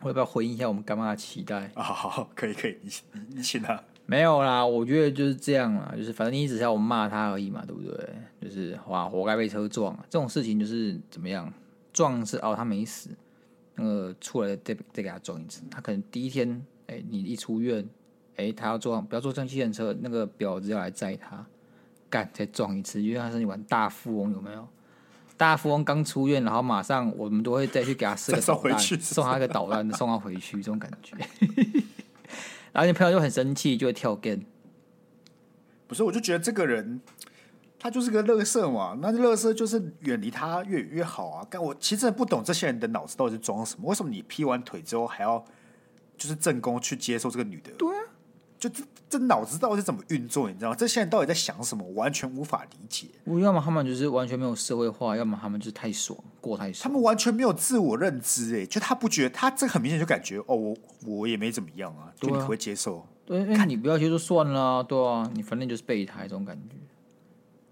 [0.00, 1.82] 我要不要回应一下我们干妈的期待啊？
[1.82, 3.82] 好，好，可以可以，你你你请他。
[4.04, 8.08] 没有啦，我觉得就是这样啦，就是反正你只是要我骂他而已嘛，对不对？
[8.40, 11.50] 就是哇，活该被车撞，这种事情就是怎么样？
[11.92, 13.10] 撞是哦，他没死，
[13.76, 15.62] 那个出来再再给他撞一次。
[15.70, 17.88] 他可能第一天，哎，你一出院，
[18.36, 21.46] 哎，他要撞，不要坐正气人车，那个婊子要来载他，
[22.10, 24.68] 干再撞一次，因为他是你玩大富翁有没有？
[25.42, 31.16] 大富翁刚出院，然后马上我们都会再去给他射个导弹，送他一个导弹，送他回去，这种感觉。
[32.72, 34.42] 然后你朋友就很生气，就会跳 game。
[35.88, 37.00] 不是，我就觉得这个人。
[37.80, 41.44] 他就是个乐色嘛，那乐色就是远离他越越好啊！
[41.50, 43.88] 但我其实不懂这些人的脑子到底是装什么？
[43.88, 45.44] 为什么你劈完腿之后还要
[46.16, 47.72] 就是正宫去接受这个女的？
[47.72, 48.01] 对啊，
[48.62, 50.48] 就这这脑子到底是怎么运作？
[50.48, 50.76] 你知道吗？
[50.76, 51.84] 这些人到底在想什么？
[51.84, 53.08] 我完全无法理解。
[53.24, 56.84] 我要么他们就是完全没有社会化，要么他们就是太爽过太爽。
[56.84, 63.04] 他们完全没有自我认知，哎，就他不觉得他这很明显就感觉哦，我我也没怎么样啊，就你可不可以接受？
[63.26, 66.76] 对，看你不要接受算了，对啊，你反正就是备胎这种感觉。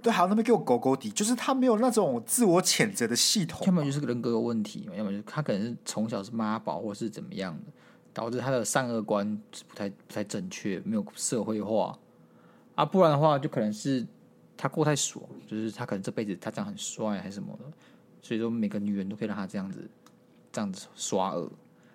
[0.03, 7.73] 对，还有那边给我狗狗底，就是他没有那种自我谴责的系统，要么就是人格有问题嘛，要么就是他可能是从小是妈宝或是怎么样的，
[8.13, 11.99] 导致他的善恶观不太不太正确，没有社会化
[12.75, 14.07] 啊，不然的话就可能是
[14.57, 17.65] 他过太爽，就是他可能这辈子他这样很帅还是什么的，
[18.23, 19.89] 所以说每个女人都可以让他这样子
[20.53, 21.51] 这样子刷恶。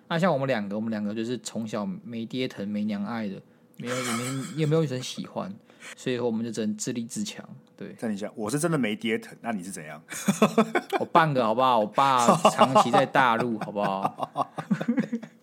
[0.08, 3.42] 那像我们两个，我们两个就是从小没爹疼没娘爱的，
[3.76, 4.24] 没有也没
[4.56, 5.52] 也没有女生喜欢。
[5.96, 7.48] 所以说，我们就只能自立自强。
[7.76, 10.02] 对，再你讲，我是真的没爹疼，那你是怎样？
[10.98, 11.78] 我半个好不好？
[11.80, 14.52] 我爸长期在大陆，好不好？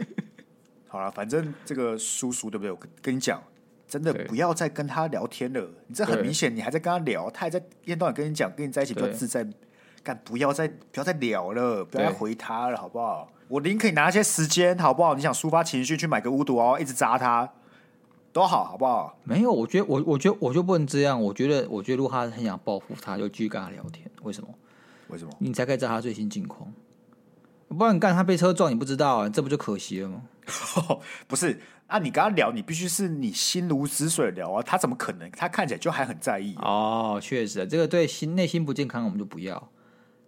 [0.93, 2.71] 好了，反正这个叔叔对不对？
[2.71, 3.41] 我跟你讲，
[3.87, 5.67] 真的不要再跟他聊天了。
[5.87, 9.43] 你这很明显，你还在跟他聊，他还在一天到晚跟你讲，跟你在一起比较自在。
[10.03, 13.27] 干，不要再不要再聊了，不要再回他了，好不好？
[13.47, 15.15] 我宁可以拿一些时间，好不好？
[15.15, 17.49] 你想抒发情绪，去买个巫毒哦，一直扎他。
[18.31, 19.17] 都好，好不好？
[19.23, 21.19] 没有，我觉得我，我觉得我就不能这样。
[21.19, 24.05] 我觉得，我觉得，如果他很想报复，他就继续跟他聊天。
[24.21, 24.49] 为什么？
[25.07, 25.31] 为什么？
[25.39, 26.71] 你才可以知道他最新近况。
[27.77, 30.21] 不然，你干他被车撞，你不知道啊，这不就可惜了吗？
[31.27, 34.61] 不是啊，你跟他聊，你必须是你心如止水聊啊。
[34.63, 35.29] 他怎么可能？
[35.31, 37.19] 他看起来就还很在意哦。
[37.21, 39.69] 确实，这个对心内心不健康，我们就不要。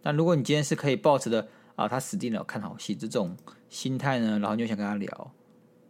[0.01, 3.35] 但如果你今天是可以抱持的啊，他死定了，看好戏这种
[3.69, 5.31] 心态呢，然后你就想跟他聊。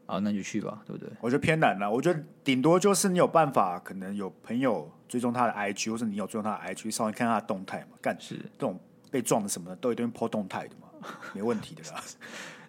[0.08, 1.12] 啊，那就去吧，对不对？
[1.20, 1.90] 我觉得偏难了。
[1.90, 7.98] 我觉得顶多就是你有办法，可能有朋友追踪他的 IG，或者你有追踪他的 IG，稍微看他的动态嘛。
[8.02, 10.85] 干是这种被撞的什么的，都一定 po 动态的嘛，
[11.34, 12.02] 没问题的啦。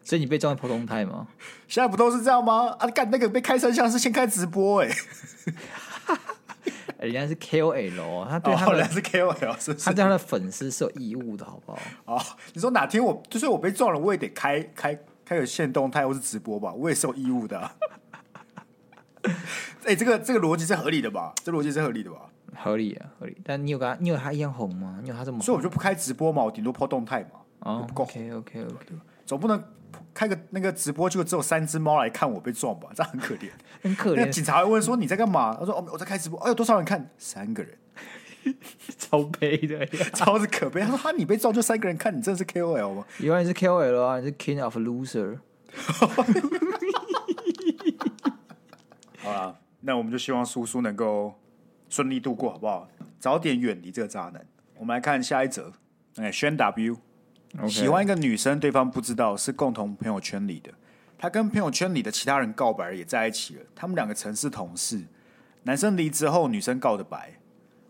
[0.03, 1.27] 所以你被撞 po 动态吗？
[1.67, 2.69] 现在不都是这样吗？
[2.79, 4.89] 啊，干那个被开成像是先开直播哎、
[6.99, 9.85] 欸，人家是 KOL，他对他们、哦、是 KOL，是不是？
[9.85, 11.79] 他对他的粉丝是有义务的，好不好？
[12.05, 12.23] 哦，
[12.55, 14.99] 你说哪天我就是我被撞了，我也得开开。
[15.29, 17.75] 开个限动态或是直播吧，我也是有义务的、啊。
[19.25, 19.33] 哎、
[19.87, 21.35] 欸，这个这个逻辑是合理的吧？
[21.43, 22.31] 这逻辑是合理的吧？
[22.55, 23.37] 合理啊，合理。
[23.45, 25.01] 但你有跟他，你有他一样红吗？
[25.03, 25.45] 你有他这么红？
[25.45, 27.41] 所以我就不开直播嘛，我顶多 po 动态嘛。
[27.61, 28.87] 哦，OK OK OK，
[29.25, 29.63] 总不能
[30.15, 32.89] 开个那个直播，就只有三只猫来看我被撞吧？
[32.95, 33.51] 这样很可怜，
[33.83, 34.17] 很可怜。
[34.17, 35.57] 那警察会问说你在干嘛？
[35.59, 36.39] 他说哦，我在开直播。
[36.41, 37.11] 哎有，多少人看？
[37.19, 37.77] 三个人。
[38.97, 40.81] 超悲的， 超是可悲。
[40.81, 43.05] 他说：“哈，你被撞就三个人看，你真的是 KOL 吗？
[43.19, 45.39] 原来你是 KOL 啊，你是 King of Loser。”
[49.19, 51.35] 好啦，那我们就希望叔叔能够
[51.89, 52.89] 顺利度过，好不好？
[53.19, 54.47] 早点远离这个渣男。
[54.77, 55.73] 我们来看下一则。
[56.15, 56.99] 哎，宣 W、okay.
[57.69, 60.71] 喜欢一个女生，对方不知道是共同朋友圈里的。
[61.19, 63.63] 他跟朋友圈里的其他人告白，也在一起了。
[63.75, 65.03] 他们两个曾是同事。
[65.63, 67.33] 男生离职后，女生告的白。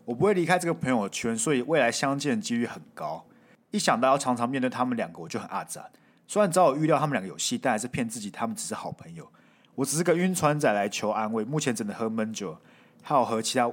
[0.05, 3.25] 我不会离开这个朋友圈，所以未来相见几率很高。
[3.71, 5.89] 一想到要常常面对他们两个，我就很阿杂。
[6.25, 9.29] 虽然早有预料他们两个有戏，但还是骗自己，他们只是好朋友。
[9.75, 12.57] 我只是个晕船仔来求安慰，目前只能喝闷酒，
[13.03, 13.69] 还有和其他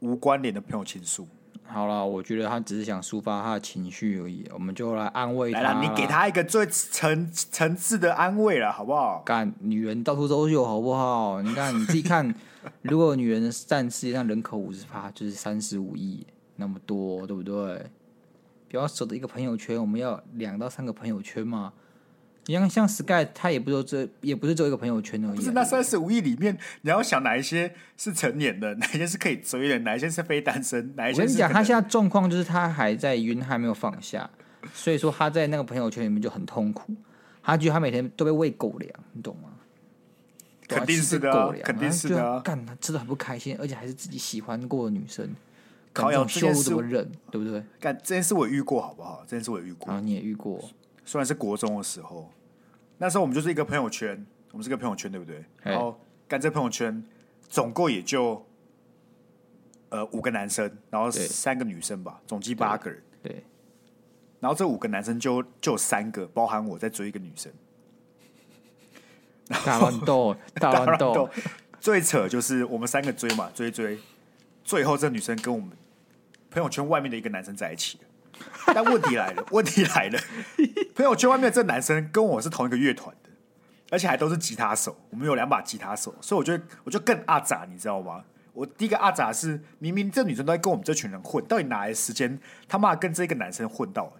[0.00, 1.26] 无关联的朋友倾诉。
[1.70, 5.60] 好了，我觉得他只是想抒发他的情绪而已，我们就来安慰他。
[5.60, 9.22] 来了，你给他一个最层层次的安慰了，好不好？
[9.24, 11.42] 干，女人到处都有，好不好？
[11.42, 12.34] 你看你自己看，
[12.82, 16.26] 如果女人占世界上人口五十趴，就是三十五亿，
[16.56, 17.86] 那么多，对不对？
[18.70, 21.72] 不要守着一个朋友圈，我们要两到三个朋友圈嘛。
[22.48, 25.36] 你像像 Sky，他也不是这，也不是只有一个朋友圈而已。
[25.36, 31.20] 不是那三十五亿里面，你要想哪一些是成年的，哪一些是可以追的，哪一些是非单身，哪一些是？
[31.20, 34.30] 我跟你讲，他现在状况就是他还在晕，还没有放下，
[34.72, 36.94] 所以说他在那个朋友圈里面就很痛苦。
[37.42, 39.50] 他觉得他每天都被喂狗粮，你懂吗？
[40.66, 42.40] 肯定是的、啊，肯定是的、啊。
[42.40, 45.28] 干他吃的很不开心，而且还是自己喜欢过的女生，
[45.92, 47.12] 搞这种羞辱怎么忍？
[47.30, 47.62] 对不对？
[47.78, 49.22] 干这件事我也遇过，好不好？
[49.26, 49.92] 这件事我也遇过。
[49.92, 50.62] 啊，你也遇过？
[51.04, 52.30] 虽然是国中的时候。
[52.98, 55.44] 那时候我们就是一个朋友圈，我们是个朋友圈，对不对？
[55.62, 57.02] 然后干这朋友圈，
[57.48, 58.44] 总共也就
[59.88, 63.02] 呃五个男生，然后三个女生吧，总计八个人。
[63.22, 63.32] 对。
[63.32, 63.44] 对
[64.40, 67.52] 然后这五个男生就就有三个，包含我在追一个女生。
[69.64, 71.28] 大乱斗，大乱斗。
[71.80, 73.98] 最扯就是我们三个追嘛，追追，
[74.62, 75.70] 最后这女生跟我们
[76.50, 78.04] 朋友圈外面的一个男生在一起了。
[78.74, 80.18] 但问题来了， 问题来了，
[80.94, 83.30] 朋友圈外面这男生跟我是同一个乐团的，
[83.90, 88.24] 而且还都是吉他手，我们有两把吉他手，所以我觉得我就更阿杂，你知道吗？
[88.52, 94.12] 我第一个阿杂是明明这女生都在跟我们这群人混，到底哪来时间他妈跟这个男生混到了？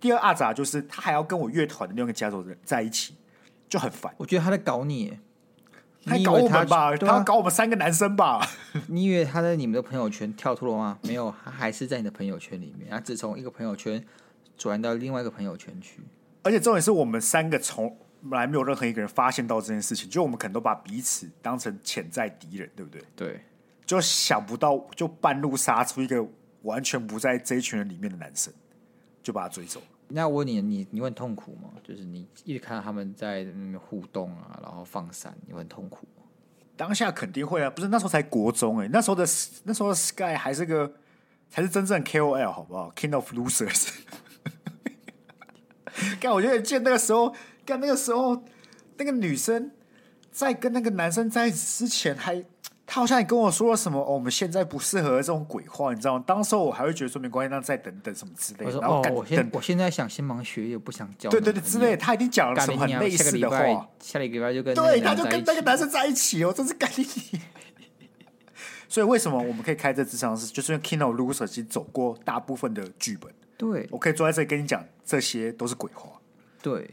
[0.00, 3.14] 第二阿杂就是他还要跟我乐团的另外一个吉他手人在一起，
[3.68, 4.12] 就很烦。
[4.16, 5.18] 我觉得他在搞你。
[6.06, 8.48] 他搞我们吧，他要搞我们三个男生吧？
[8.86, 10.98] 你以为他在你们的朋友圈跳脱了吗？
[11.02, 12.88] 没有，他还是在你的朋友圈里面。
[12.88, 14.02] 他只从一个朋友圈
[14.56, 16.00] 转到另外一个朋友圈去。
[16.42, 17.98] 而且重点是我们三个从
[18.30, 23.02] 来没有任何一个人发现到这件事情，就我们可能都把彼此当成潜在敌人，对不对？
[23.16, 23.40] 对，
[23.84, 26.24] 就想不到，就半路杀出一个
[26.62, 28.54] 完全不在这一群人里面的男生，
[29.24, 29.82] 就把他追走。
[30.08, 31.70] 那我问你，你你会很痛苦吗？
[31.82, 36.22] 就是你一直看到他们在那边互动啊，然后放闪，你会很痛苦吗？
[36.76, 39.26] 当下肯定会啊，不是那时候才国中哎、那时候的
[39.64, 40.92] 那时候的 Sky 还是个
[41.48, 43.90] 才是真正 KOL 好不好？King of Losers。
[46.20, 48.44] 干，我觉得记得那个时候，干那个时候
[48.98, 49.70] 那个女生
[50.30, 52.44] 在跟那个男生在一起之前还。
[52.86, 56.24] 他好像也跟我说了什么哦，我们现在不适合这种鬼话，你知道吗？
[56.24, 58.66] 当时我还会觉得说没关系，那再等等什么之类的。
[58.66, 61.28] 我说然后哦，我现我现在想先忙学业，不想交。
[61.28, 63.88] 对对对，之类的，他已经讲了什么很类似的话。
[64.00, 67.04] 下个礼拜就跟对，他就跟那个男生在一起哦，真是干你。
[68.88, 70.46] 所以为什么我们可以开这智商室？
[70.46, 73.30] 就是因为 King of Loser 其实走过大部分的剧本。
[73.56, 76.12] 对，我可以坐在这里跟你讲，这些都是鬼话。
[76.62, 76.88] 对，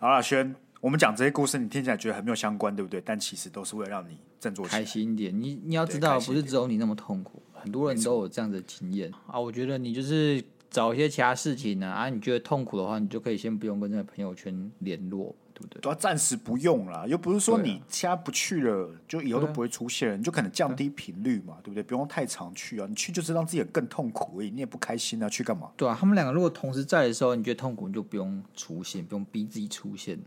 [0.00, 0.56] 好了，轩。
[0.84, 3.00] 我们讲这些故事，你听起来觉得很没有相关，对不对？
[3.00, 5.34] 但其实都是为了让你振作起来，开心一点。
[5.34, 9.40] 你你要知道，不是只有你那么痛苦，很多人都有这样的经验啊。
[9.40, 15.80] 我觉得你就是找一些其他事情呢啊，啊，你觉得痛苦的话，你就可以先不用跟这个朋友圈联络，对不对？
[15.80, 21.82] 都要暂时不用啦，又不是说你现在不去了，就以后都不会出现了，你就可能降低频率嘛，对不对？
[21.82, 25.70] 不用太常去啊，你去就是让自己更痛苦而已，你也不开心啊，去干嘛？
[25.78, 30.18] 对啊，他们两个如果同时在的时候，你觉得痛苦，你就不用出现，不用逼自己出现。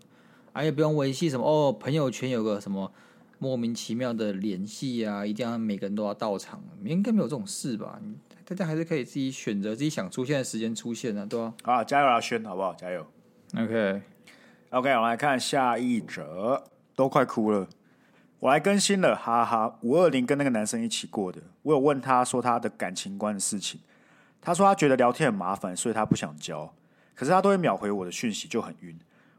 [0.57, 2.91] 而且不用维系什么哦，朋友圈有个什么
[3.37, 8.01] 莫名其妙的联系啊，一定要每个人都要到场，应该没有这种事吧？
[8.43, 11.53] 大家还是可以自己选择自己想出现的时间出现啊，对吧？
[11.61, 12.73] 好，加油啊，轩，好不好？
[12.73, 13.05] 加油。
[13.53, 14.01] OK，OK，、okay.
[14.71, 16.63] okay, 我们来看下一则，
[16.95, 17.67] 都快哭了。
[18.39, 19.77] 我来更新了，哈哈。
[19.83, 23.79] 五二零跟那个男生一起过的，我有问他说他的感情观的事情，
[24.41, 26.73] 他说他觉得聊天很麻烦，所以他不想交，
[27.13, 28.97] 可是他都会秒回我的讯息，就很晕。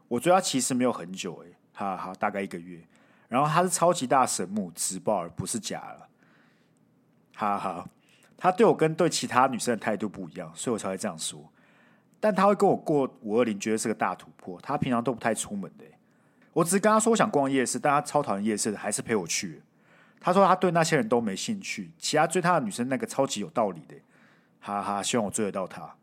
[0.09, 2.81] 我追他其实没有很久，哎，哈哈，大概一个月。
[3.29, 6.09] 然后他是超级大神木，直爆而不是假了，
[7.35, 7.87] 哈哈。
[8.35, 11.47] 他对我跟对其他女生的态度不一样，所以我才会这样说。
[12.19, 14.59] 但他会跟我过五二零，觉得是个大突破。
[14.61, 15.85] 他平常都不太出门的，
[16.53, 19.61] 我只是跟他说我想逛夜市，但他超讨厌夜市的，还是陪我去。
[20.19, 23.95] 他说他对那些人都没兴趣，其他追他的女生那个超级有道理的，
[24.59, 25.03] 哈哈。
[25.03, 25.95] 希望我追得到他。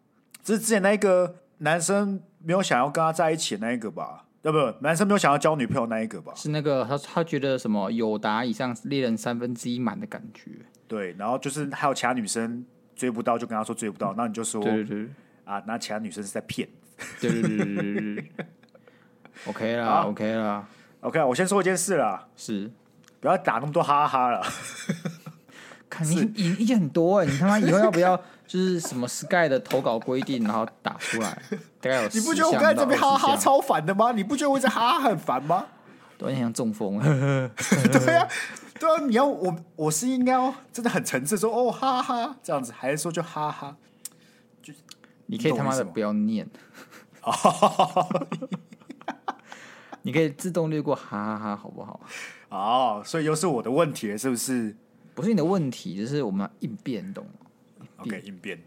[0.45, 1.43] 这是之前那一个。
[1.59, 4.25] 男生没有想要跟他在一起的那一个吧？
[4.43, 4.59] 对不？
[4.81, 6.33] 男生没有想要交女朋友那一个吧？
[6.37, 10.51] 是那个他他觉得什么友达以上猎人三分之一满的感觉。
[10.87, 12.65] 对，然后就是还有其他女生
[12.95, 15.09] 追不到，就跟他说追不到，那、嗯、你就说对对对
[15.45, 16.69] 啊，那其他女生是在骗。
[17.21, 18.33] 对对对对对对。
[19.47, 20.67] OK 啦，OK 啦
[21.01, 22.71] ，OK，我先说一件事啦，是
[23.21, 24.43] 不要打那么多哈哈了。
[25.91, 31.43] 看你意意见很多哎、欸，你他妈以后要不要就是什么 Sky 的投稿规定，然后打出来？
[31.81, 34.13] 大概有你不觉得我刚才这边哈哈超烦的吗？
[34.13, 35.67] 你不觉得我在哈哈很烦吗？
[36.19, 36.99] 都很像中风。
[37.03, 38.29] 对呀、啊，
[38.79, 43.77] 对啊，你要我我是应该要真的很诚挚说哦哈哈这样子，还是说就哈哈？
[44.63, 44.73] 就
[45.27, 46.49] 你可以他妈的不要念，
[50.03, 52.01] 你可以自动略过哈哈哈，好不好？
[52.49, 54.75] 哦，所以又是我的问题了，是不是？
[55.15, 57.46] 不是你的问题，就是我们要应变，懂吗
[57.99, 58.63] ？OK，应变，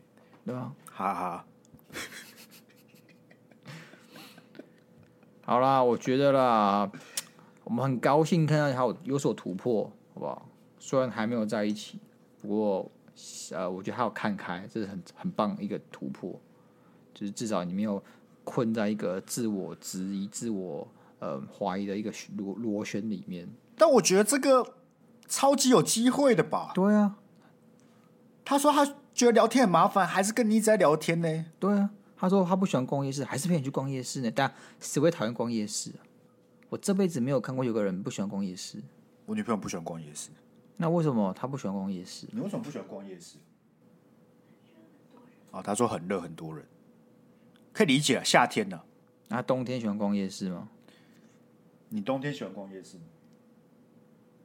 [0.46, 0.74] 对吧？
[0.92, 1.46] 哈哈。
[5.42, 6.92] 好啦，我觉得啦，
[7.64, 10.48] 我们很高兴看到他有有所突破，好不好？
[10.78, 12.00] 虽然还没有在一起，
[12.42, 12.92] 不过
[13.52, 16.40] 呃，我觉得他有看开，这是很很棒一个突破，
[17.14, 18.04] 就是至少你没有
[18.44, 20.88] 困在一个自我质疑、自我
[21.20, 23.50] 呃怀疑的一个螺螺旋里面。
[23.76, 24.76] 但我觉得这个
[25.28, 26.72] 超级有机会的吧？
[26.76, 27.18] 对啊，
[28.46, 31.46] 他说他觉得聊天很麻烦，还是跟你一直在聊天呢？
[31.60, 31.90] 对啊。
[32.16, 34.32] 他说他不喜欢逛夜市，还是陪你去逛夜市呢？
[34.34, 36.00] 但谁会讨厌逛夜市啊？
[36.70, 38.82] 我这辈子没有看过有个人不喜欢逛夜市。
[39.26, 40.30] 我女朋友不喜欢逛夜市，
[40.78, 42.28] 那为什么她不喜欢逛夜市？
[42.32, 43.38] 你为什么不喜欢逛夜市？
[45.52, 46.66] 啊，他说很热，很多人，
[47.74, 48.24] 可以理解啊。
[48.24, 48.82] 夏天呢？
[49.28, 50.70] 那冬天喜欢逛夜市吗？
[51.90, 53.04] 你冬天喜欢逛夜市吗？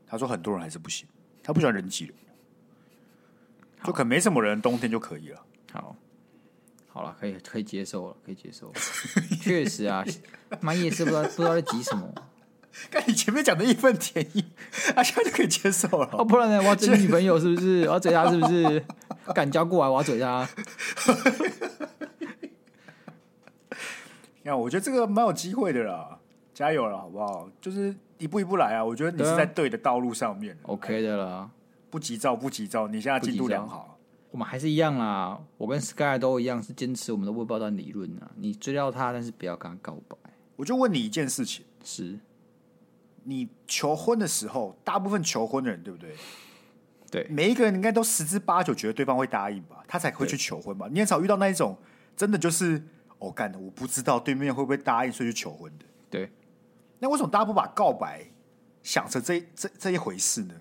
[0.04, 1.06] 他说很多人还是不行，
[1.44, 2.14] 他不喜欢人挤人，
[3.84, 5.40] 就可能没什么人，冬天就可以了。
[5.72, 5.94] 好。
[6.88, 8.74] 好了，可以可以接受了，可以接受了。
[9.42, 10.04] 确实啊，
[10.60, 12.08] 妈夜市不知道不知道在急什么。
[12.88, 14.44] 看你前面讲的义愤填膺，
[14.94, 16.08] 啊，现在就可以接受了。
[16.12, 16.58] 哦，不然呢？
[16.58, 17.82] 我要追女朋友是不是？
[17.90, 18.84] 我要追她是不是？
[19.34, 20.48] 敢交过来，我要追她。
[24.42, 26.18] 你看，我觉得这个蛮有机会的啦，
[26.52, 27.48] 加油了，好不好？
[27.60, 28.84] 就是一步一步来啊。
[28.84, 31.50] 我觉得你是在对的道路上面，OK 的啦。
[31.94, 33.96] 不急躁，不急躁，你现在进度良好。
[34.32, 38.32] 我们还是一样啦，我跟 Sky 都一样，是坚持我们的未爆弹理论啊。
[38.34, 40.16] 你追到他，但是不要跟他告白。
[40.56, 42.18] 我就问你一件事情：是，
[43.22, 46.16] 你求婚的时候，大部分求婚的人，对不对？
[47.12, 50.88] 对，每一个人应该都十之八九觉得对方会答应吧，他才会去求婚吧。
[50.90, 51.78] 你很少遇到那一种
[52.16, 52.82] 真的就是
[53.20, 55.84] 哦干的，我不知道对面会不会答应，所以去求婚的。
[56.10, 56.32] 对，
[56.98, 58.26] 那为什么大家不把告白
[58.82, 60.54] 想成这这这一回事呢？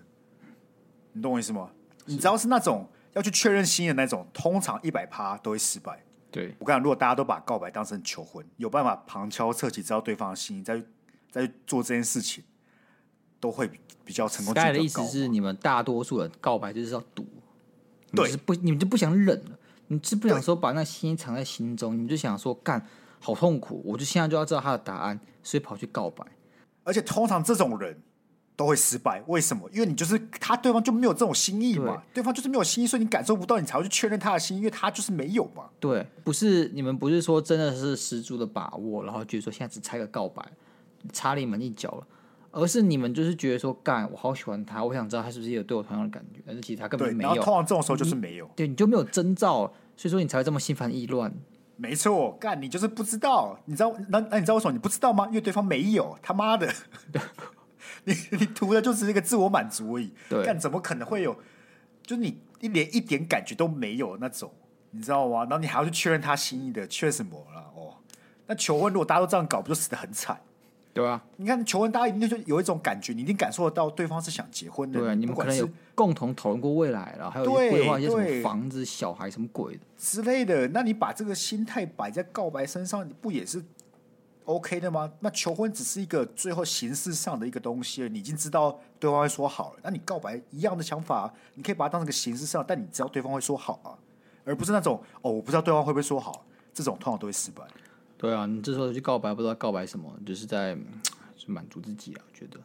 [1.14, 1.70] 你懂我意思吗？
[2.04, 2.86] 你知道是那种。
[3.14, 6.02] 要去确认心意的那种，通常一百趴都会失败。
[6.32, 10.82] 对，我跟你讲，如果大家都把告白当成求婚，有办法旁敲侧击知道对方的心意，再
[11.30, 12.42] 再做这件事情，
[13.38, 13.70] 都会
[14.04, 14.52] 比较成功。
[14.52, 17.24] 大概的意思是，你们大多数人告白就是要赌，
[18.16, 22.84] 对，是不，你们就不想忍了，你是不想说把那心意藏在心中，你们就想说干
[23.20, 26.26] 好痛苦，我就现在就要知道他的答案，所以跑去告白。
[26.82, 28.02] 而且通常这种人。
[28.56, 29.68] 都会失败，为什么？
[29.72, 32.02] 因为你就是他，对方就没有这种心意嘛。
[32.12, 35.64] 对，对方就是没有心意，所以你感受不到，你才会去确认他的心意，因为他就是没有嘛。
[35.80, 40.44] 对，不是你们不是说真的是十足的把握，然后觉得说现在只差个告白，
[41.12, 42.06] 差临门一脚了，
[42.52, 47.30] 而是你们就是觉得说干，我好喜欢他，我想知道他是不是也有对我同样的感觉，但是其实他根本没有。
[47.30, 51.32] 然后通常这种时候就是没有，对，你就没有征兆，所以说你才会这么心烦意乱。
[51.76, 55.26] 没错，干你就是不知道，你知道那那你知道为什么你不知道吗？
[55.26, 56.72] 因为对方没有，他妈的。
[58.04, 61.34] 你 你图的就只是一个自我满足而已，对，但怎么可能会有？
[62.02, 64.52] 就是你一连一点感觉都没有那种，
[64.90, 65.40] 你知道吗？
[65.44, 67.60] 然后你还要去确认他心意的，确什么了？
[67.74, 67.94] 哦，
[68.46, 70.38] 那求婚如果大家都这样搞，不就死得很惨？
[70.92, 75.00] 对啊，你看求婚，大家一定就有一种感觉，你一定感受得到对方是想结婚的。
[75.00, 80.68] 对啊，你们可能有共同讨论过未来了，还有规划一些什么房子、小孩什么鬼的之类的。
[80.68, 83.60] 那你把这个心态摆在告白身上，你不也是
[84.44, 85.12] ？OK 的吗？
[85.20, 89.80] 那求婚只是一个最后形式上的一个东西了，你已经知道对方会说好了。
[89.82, 93.96] 那你告白一样的想法，你可以把它当成个形式上，但你知道对方会说好啊，
[94.44, 97.62] 而不是那种哦，我不知道对方会不会说好，这种通常都会失败。
[98.16, 100.74] 对啊，你这时候去告白，不知道告白什么，就是在
[101.36, 102.58] 就满足自己啊，我觉得。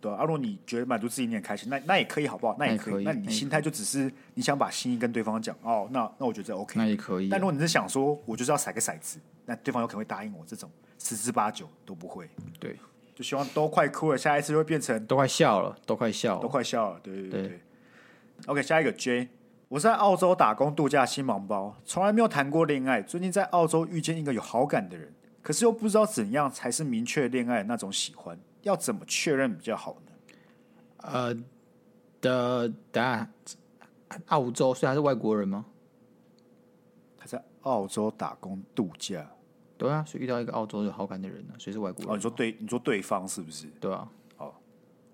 [0.00, 2.54] 对啊，如果你觉得满足自己你很开心，那那也可以，好不好？
[2.58, 3.04] 那也可以。
[3.04, 7.30] 那，可以，那你心态就只是你想把心意跟对方讲哦，那那我觉得 OK，那也可以。
[7.30, 10.70] 但如果你是想说，我就是要甩个骰子，那对方有可能会答应我，这种
[11.04, 12.28] 十之八九都不会。
[12.58, 12.78] 对，
[13.14, 17.00] 就希望都快哭了，下一次就会变成都快笑了，都快笑了，都快笑了。
[17.00, 17.60] 对对对，对。
[18.46, 19.28] OK，下一个 J，
[19.68, 23.02] 我是在澳洲打工度假新忙包，从来没有谈过恋爱。
[23.02, 25.12] 最近在澳洲遇见一个有好感的人，
[25.42, 30.12] 可是又不知道怎样才是明确恋爱的那种喜欢，要怎么确认比较好呢？
[30.98, 31.36] 呃
[32.20, 33.32] 的，答案，
[34.26, 35.66] 澳洲，所以他是外国人吗？
[37.18, 39.30] 他在澳洲打工度假，
[39.84, 42.12] 对啊，所以遇到一个澳洲有好感的人呢，所以是外国人。
[42.12, 43.66] 哦，你说对，你说对方是不是？
[43.78, 44.08] 对啊，
[44.38, 44.54] 哦，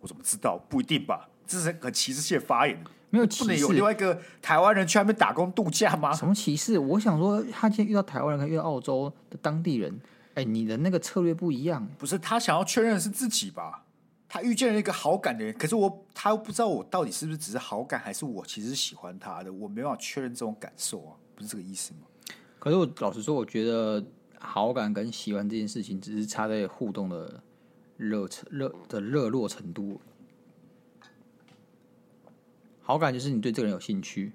[0.00, 0.56] 我怎么知道？
[0.68, 2.80] 不一定吧，这是很歧视性的发言。
[3.10, 6.14] 没有歧视，不能有另外一个台湾人去那边打工度假吗？
[6.14, 6.78] 什么歧视？
[6.78, 10.00] 我想说，他今天遇到台湾人，跟遇到澳洲的当地人，
[10.34, 11.84] 哎，你的那个策略不一样。
[11.98, 13.84] 不是他想要确认的是自己吧？
[14.28, 22.06] 他遇见了一个好感的人，可是我他又不知道我到底是不是只是好感，还是我其实是喜欢他的，我没办法确认这种感受啊，不是这个意思吗？
[22.60, 24.04] 可是我老实说，我觉得
[24.40, 27.42] 好感跟喜欢这件事情，只是差在互动的
[27.96, 30.00] 热程热的热络程度。
[32.80, 34.32] 好感就是你对这个人有兴趣，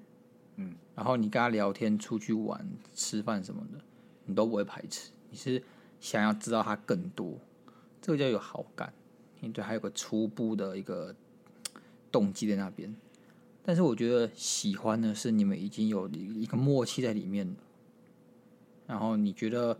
[0.54, 3.80] 嗯，然后你跟他聊天、出去玩、吃饭什么的，
[4.24, 5.62] 你都不会排斥，你是
[6.00, 7.38] 想要知道他更多，
[8.00, 8.94] 这个叫有好感。
[9.40, 11.14] 你对还有个初步的一个
[12.10, 12.96] 动机在那边，
[13.62, 17.54] 但是我觉得喜欢呢，是你们已经有一个默契在里面，
[18.86, 19.78] 然后你觉得，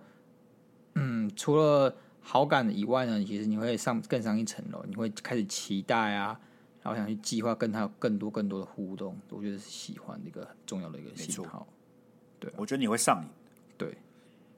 [0.99, 6.41] 嗯，除了好感以外呢，其实你会上更上一层楼，你会开始期待啊，
[6.83, 11.67] 然后想去计划跟他有更多更多的互动，我觉得是喜欢的一个很重要的一个信号。
[12.41, 13.29] 对，我觉得你会上瘾，
[13.77, 13.97] 对，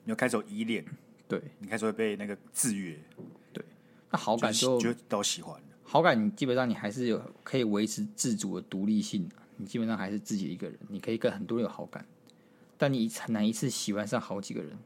[0.05, 0.85] 你会开始有依恋，
[1.27, 2.99] 对，你开始会被那个制约，
[3.53, 3.65] 对。
[4.11, 5.61] 那好感就就都喜欢。
[5.83, 12.07] 好感，你基本上你还是有可以维持自主的独立性，你基本上还是自己一个人，你可以跟很多人有好感，
[12.77, 14.79] 但你很难一次喜欢上好几个人。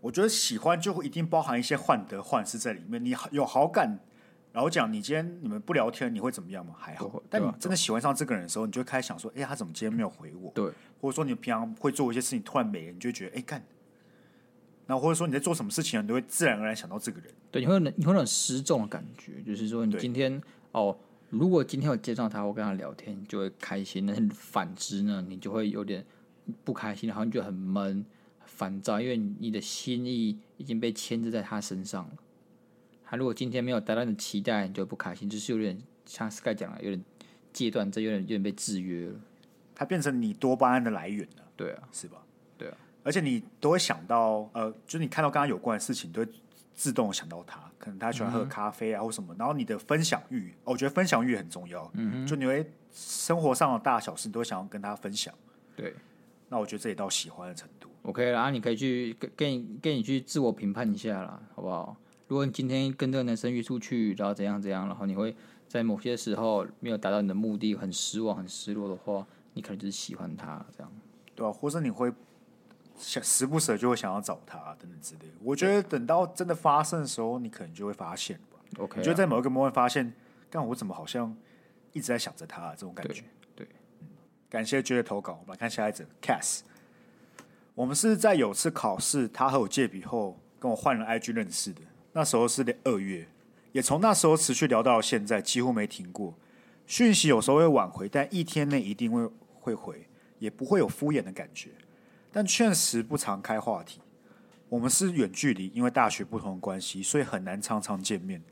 [0.00, 3.04] 我觉得喜欢就会一定包含一些患得患失在里面。
[3.04, 3.98] 你有好感，
[4.52, 6.74] 然后讲你今天你们不聊天，你会怎么样吗？
[6.78, 7.22] 还好。
[7.28, 10.50] 但你真的喜欢上这个人的时候，你就会开始想说：哎，他怎么今天没有回我？
[10.54, 10.70] 对，
[11.00, 13.62] 或者说你平常会做一些事情，突然没了，你就会觉得：哎，干。
[14.86, 17.28] 那或者说你在做什么事情，你都会自然而然想到这个人。
[17.50, 20.40] 对，你会你会有种失重的感觉，就是说你今天
[20.70, 20.96] 哦，
[21.30, 26.06] 如果今天我接到他，我跟他聊天，你就会开心；但是反之呢，你就会有点
[26.62, 28.06] 不开心，好像就很闷、
[28.56, 32.12] 烦躁，因为你的心意已经被牵制在他身上了。
[33.04, 37.04] 他如果今天没有达到你的期待，你就不开心，就是有点像 Sky 讲的，有点
[37.52, 39.14] 戒断，这有点有点被制约了。
[39.74, 42.22] 它变成你多巴胺的来源了，对啊，是吧？
[42.58, 42.76] 对啊。
[43.04, 46.32] 而且你都会想到，呃，就是你看到跟他有关的事情，都会
[46.74, 47.60] 自动想到他。
[47.78, 49.32] 可能他喜欢喝咖啡啊，或什么。
[49.38, 51.88] 然后你的分享欲，哦，我觉得分享欲很重要。
[51.94, 55.32] 嗯哼，就你会生活上的大小事，你都会想要跟他分享。
[55.76, 55.94] 对，
[56.48, 57.88] 那我觉得这也到喜欢的程度。
[58.06, 61.96] OK，然后你可以去跟跟你跟你去自我评判一下啦，好不好？
[62.28, 65.34] 如果你今天跟这个男生约出去，然后怎样怎样，然后你会
[65.68, 70.92] 在某些时候没有达到你的目的，很失望、很失落的话，你可能就是喜欢他这样，
[71.34, 72.12] 对啊，或者你会。
[72.98, 78.58] 想时不时就会想要找他等等之类的，我觉得等到真的发生的时候，你可能就会发现吧。
[78.78, 80.10] OK，你觉得在某一个 moment 发现，
[80.48, 81.36] 但我怎么好像
[81.92, 83.22] 一直在想着他这种感觉？
[83.54, 83.68] 对，对
[84.00, 84.06] 嗯，
[84.48, 86.06] 感谢 J 的投稿，我们来看下一则。
[86.22, 86.60] Cass，
[87.76, 91.82] 我们是在有次考试，他和我借笔后跟我换了 IG 认识的，
[92.14, 93.28] 那时候是二月，
[93.72, 96.34] 也从那时候持续聊到现在，几乎没停过。
[96.86, 100.08] 讯息有时候会晚回，但一天内一定会会回，
[100.38, 101.68] 也不会有敷衍的感觉。
[102.32, 104.00] 但确实不常开话题。
[104.70, 108.42] 我们是远距离，因为大学不同的关系，所以很难常常见面。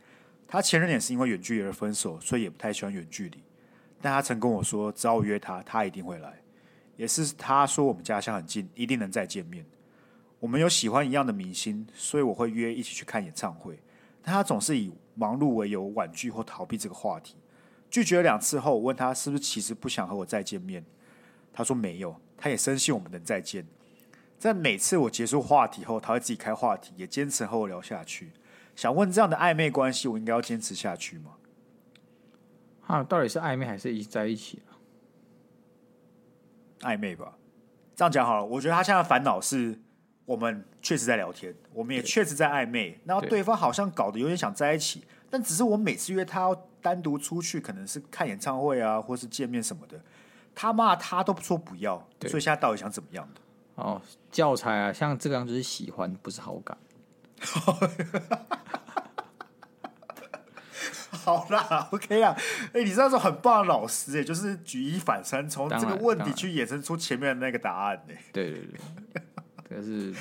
[0.47, 3.43] 他前任也是因为远距离而分手，所以也不太喜欢远距离。
[4.03, 6.44] 但他曾跟我说，只要我约他，他一定会来。
[6.97, 9.65] 也是他说我们家乡很近，一定能再见面。
[10.41, 13.79] 我们有喜欢一样的明星，所以我会约一起去看演唱会。
[14.23, 17.37] 但他总是以忙碌为由婉拒或逃避这个话题。
[17.91, 20.85] 拒绝了两次后，我问他是不是其实不想和我再见面。
[21.53, 23.67] 他说没有，他也深信我们能再见。
[24.39, 28.33] 在每次我结束话题后，他会自己开话题，也坚持和我聊下去。
[28.75, 31.33] 想问这样的暧昧关系，我应该要坚持下去吗？
[32.87, 34.61] 啊，到底是暧昧还是一在一起？
[36.85, 37.33] 暧昧吧。
[37.97, 39.81] 这样讲好了，我觉得他现在烦恼是
[40.25, 50.01] 我们确实在聊天，我们也确实在暧昧，然后对方好像搞得有点想在一起，但只是我每次约他要单独出去，可能是看演唱会啊，或是见面什么的。
[50.55, 53.41] 他骂他都说不要，所以现在到底想怎么样的？
[53.77, 56.79] 哦，教材啊，像这个样子是喜欢，不是好感。
[61.25, 62.37] 好啦， OK 啊，
[62.73, 69.23] 哎、欸，你是那种很棒的老师，哎，就是举一反三，从这个问题去衍生出前面的那个答案，哎，对对对，
[69.71, 70.13] 这是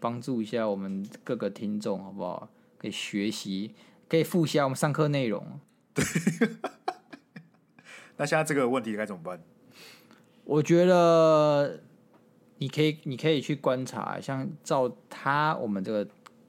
[0.00, 2.48] 帮助一下我们各个听众，好不好？
[2.78, 3.74] 可以学习，
[4.08, 5.60] 可以复习我们上课内容。
[5.94, 6.04] 对。
[8.16, 9.40] 那现在这个问题该怎么办？
[10.44, 11.80] 我觉得
[12.58, 16.04] 你可以，你可以去观察，像照他我们这个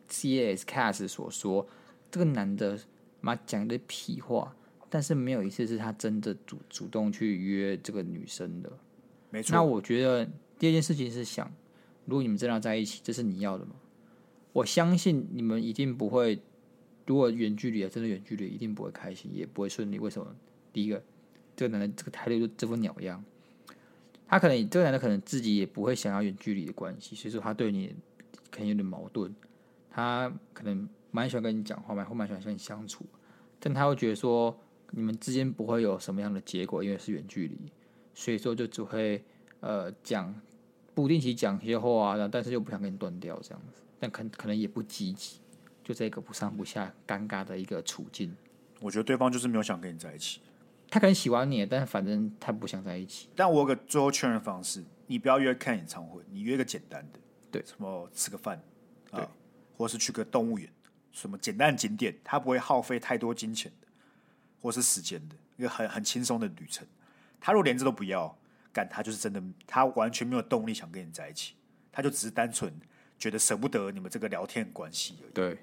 [0.08, 1.68] CS Cast 所说，
[2.10, 2.80] 这个男的
[3.22, 4.56] 妈讲一堆屁话，
[4.90, 8.72] 但是没有一次是他真的主主动去约这个女生的。
[9.30, 9.54] 没错。
[9.54, 10.26] 那我觉得
[10.58, 11.52] 第二件事情是想，
[12.06, 13.72] 如果你们真的要在一起，这是你要的吗？
[14.54, 16.40] 我相信你们一定不会，
[17.06, 20.00] 如果远距离啊，真的远距离，一定不会开心，也不会顺利。
[20.00, 20.36] 为什么？
[20.72, 21.04] 第一个。
[21.56, 23.22] 这个男的这个态度就这副鸟样，
[24.30, 27.94] 他可能这个男的可能自己也不会想要远距离的关系，所以说他对你
[28.50, 29.36] 可能有点矛盾。
[29.92, 33.06] 他可能蛮喜欢跟你讲话，蛮会蛮喜欢跟你相处，
[33.60, 34.58] 但他会觉得说
[34.92, 37.58] 你们之间不会有什么样的结果，因为是远距离，
[38.14, 39.24] 所以说就只会
[39.60, 40.34] 呃讲
[40.94, 45.40] 不定期讲些话啊，但是又不想跟你断掉这样子，但可可能也不积极，
[45.84, 48.36] 就这个不上不下尴尬的一个处境。
[48.82, 50.42] 我觉得对方就是没有想跟你在一起，
[50.90, 53.28] 他可能喜欢你，但是反正他不想在一起。
[53.36, 57.20] 但我有个最后确认方式，你不要约看演唱会，你约个简单的，
[57.52, 58.62] 对，什么吃个饭，
[59.12, 59.30] 对啊，
[59.78, 60.70] 或是去个动物园，
[61.12, 63.88] 什么简单的景点，他不会耗费太多金钱的，
[64.62, 66.88] 或是时间的，一个很很轻松的旅程。
[67.40, 68.38] 他如果连这都不要，
[68.72, 71.56] 干他就是真的，他完全没有动力想跟你在一起，
[71.92, 72.74] 他就只是单纯
[73.18, 75.32] 觉得舍不得你们这个聊天关系而已。
[75.34, 75.58] 对。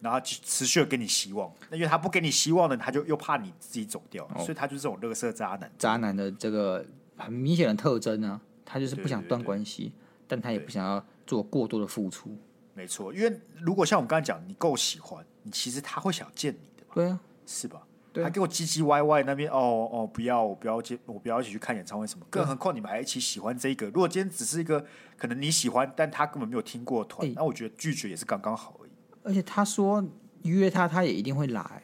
[0.00, 5.72] 然后持续的给你希望，那因为他不给你希望呢，他就又怕你自己走掉，哦、所以他就是这种乐色渣男。
[5.78, 6.84] 渣男的这个
[7.16, 12.36] 很明显的特征呢、啊，他就是不想断关系，对对对对，但他也不想要做过多的付出。
[12.74, 17.86] 没错，因为如果像我们刚才讲，你够喜欢，你其实他会想见你的嘛，对啊，是吧？
[18.12, 22.26] 对啊、他给我唧唧歪歪那边，哦哦，不要，我不要接，我不要一起去看演唱会什么。
[22.30, 24.84] 更何况你们还一起喜欢这一个，如果今天只是一个
[25.16, 28.90] 可能你喜欢，但他根本没有听过团，欸、那我觉得拒绝也是刚刚好而已。
[29.22, 30.04] 而且他说。
[30.44, 31.82] 约他，他也一定会来，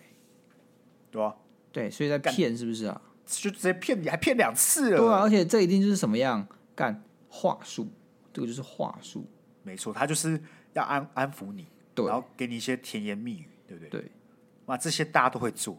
[1.11, 1.34] 对吧，
[1.72, 3.01] 对，所以在骗是不是啊？
[3.24, 4.99] 就直接骗你，还骗两次了。
[4.99, 7.88] 对啊，而且这一定就是什么样干话术，
[8.34, 9.24] 这个就是话术。
[9.62, 10.38] 没错，他就是
[10.75, 13.91] 要安安抚你，对，然后给你一些甜言蜜语，对不对？
[13.91, 14.11] 对，
[14.66, 15.77] 那，这些大家都会做。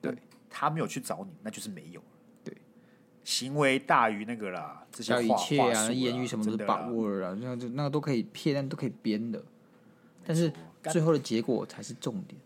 [0.00, 0.16] 对，
[0.50, 2.02] 他没有去找你，那就是没有。
[2.44, 2.56] 对，
[3.24, 9.42] 行为大于那个啦，这些话一切啊，啊言语什么都是把握了，那个那个都可以骗，但都可以编的，
[10.24, 10.52] 但是。
[10.90, 12.36] 最后的结果才是重点。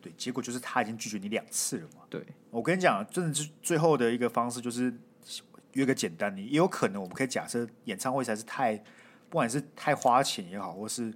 [0.00, 2.02] 对，结果就是他已经拒绝你两次了嘛。
[2.08, 4.94] 对，我跟你讲，真的是最后的一个方式就是
[5.72, 8.80] 约个简单的，也有可能我们可以假设演唱会才是太，
[9.32, 11.10] 不管是太花钱也好，或是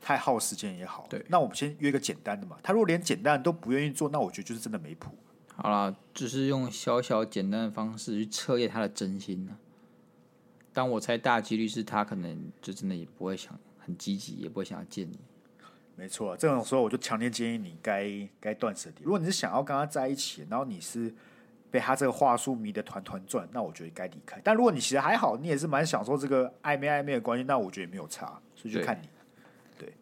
[0.00, 1.04] 太耗时间也好。
[1.10, 2.56] 对，那我们先约个简单的嘛。
[2.62, 5.10] 他如果连简单的都不愿意做，那我觉得就是真的没谱。
[5.56, 9.58] 好啦，只是用小小简单的方式去测验他的真心呢。
[10.72, 15.18] 但我猜大几率是他可能就真的也不会想很积极，也不会想要见你。
[15.96, 19.02] 没错，这种时候我就强烈建议你该该断舍离。
[19.02, 21.12] 如果你是想要跟他在一起，然后你是
[21.70, 24.40] 被他这个话术迷得团团转，那我觉得该离开。
[24.42, 29.08] 但如果你其实还好，你也是蛮享受这个暧昧暧昧的关系，那我觉得也没有差，所以就看你。
[29.78, 29.94] 对，对，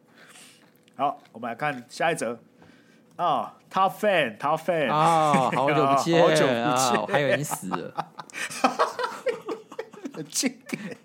[0.97, 2.39] 好，我们来看下一则
[3.17, 8.13] 啊，Top Fan，Top Fan 啊，好久不见， 好久不见，啊，还以为你死了，
[10.13, 10.97] 很经典。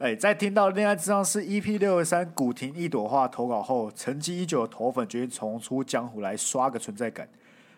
[0.00, 7.28] 哎，在听到《恋爱智商是 EP 六十三古亭一朵花》投稿后，沉寂已久的头粉决定重出江湖来刷个存在感。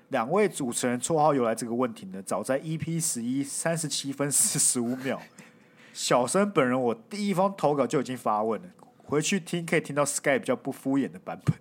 [0.09, 5.19] 两位主持人绰号由来这个问题呢，早在 EP 十一三十七分四十五秒，
[5.93, 8.69] 小生本人我第一封投稿就已经发问了。
[9.05, 11.57] 回去听可以听到 Sky 比较不敷衍的版本。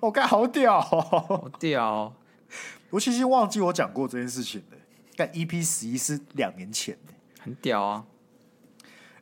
[0.00, 2.12] 我、 哦、干好屌、哦，好屌、哦！
[2.90, 4.78] 我其实忘记我讲过这件事情了。
[5.16, 8.04] 但 EP 十一是两年前的，很屌啊。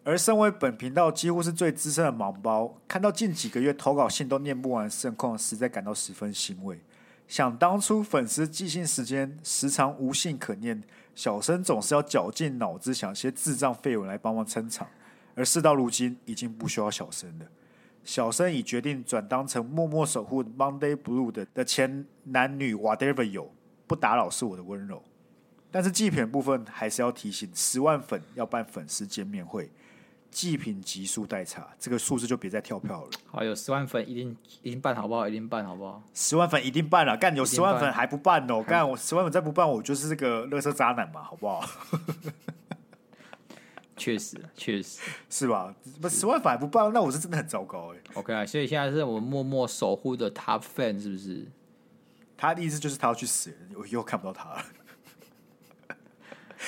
[0.05, 6.81] 而身为本频道几乎是最资深的盲包，看到近几个月投稿信都念不完的盛况，实在感到十分欣慰。
[7.29, 10.83] 想当初粉丝寄信时间时常无信可念，
[11.15, 14.87] 小生总是要绞尽脑汁想些智障废文来帮忙撑场。
[15.35, 17.47] 而事到如今，已经不需要小生了。
[18.05, 23.51] 小生已决定转当成默默守护 Monday Blue 的的前男女 whatever 有，
[23.87, 25.03] 不打扰是我的温柔。
[25.71, 29.71] 但是祭品部分还是要提醒，十万粉要办粉丝见面会。
[30.33, 33.11] 祭品级数代查，这个数字就别再跳票了。
[33.31, 35.29] 好，有十万粉一定一定办好不好？
[35.29, 36.03] 一定办好不好？
[36.15, 38.63] 十万粉一定办了，干有十万粉还不办哦？
[38.63, 41.63] 干我十万粉再不办，我就是这个乐色渣男嘛，好不好？
[43.95, 45.73] 确实，确实是吧？
[46.01, 47.99] 不十万粉还不办，那我是真的很糟糕哎。
[48.15, 51.47] OK 啊，所以现在是我们默默守护的 Top Fan，是不是？
[52.37, 54.65] 他的意思就是他要去死，我以后看不到他了。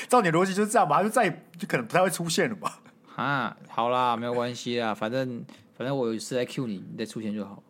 [0.08, 0.98] 照你逻辑就是这样吧？
[0.98, 2.82] 他就再也就可能不太会出现了吧？
[3.16, 5.44] 啊，好啦，没有关系啦，反正
[5.76, 7.62] 反正我有事来 Q 你，你再出现就好。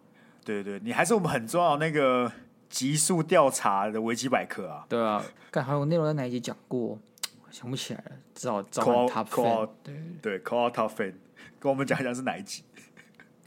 [0.44, 2.30] 对对，你还是我们很重要的那个
[2.68, 4.86] 极速调查的维基百科啊。
[4.88, 6.98] 对啊，看还有内容在哪一集讲过，
[7.50, 9.68] 想不起来了，只好找 Top Fan。
[9.82, 11.14] 对对，Call Top Fan，
[11.58, 12.62] 跟我们讲一讲是哪一集。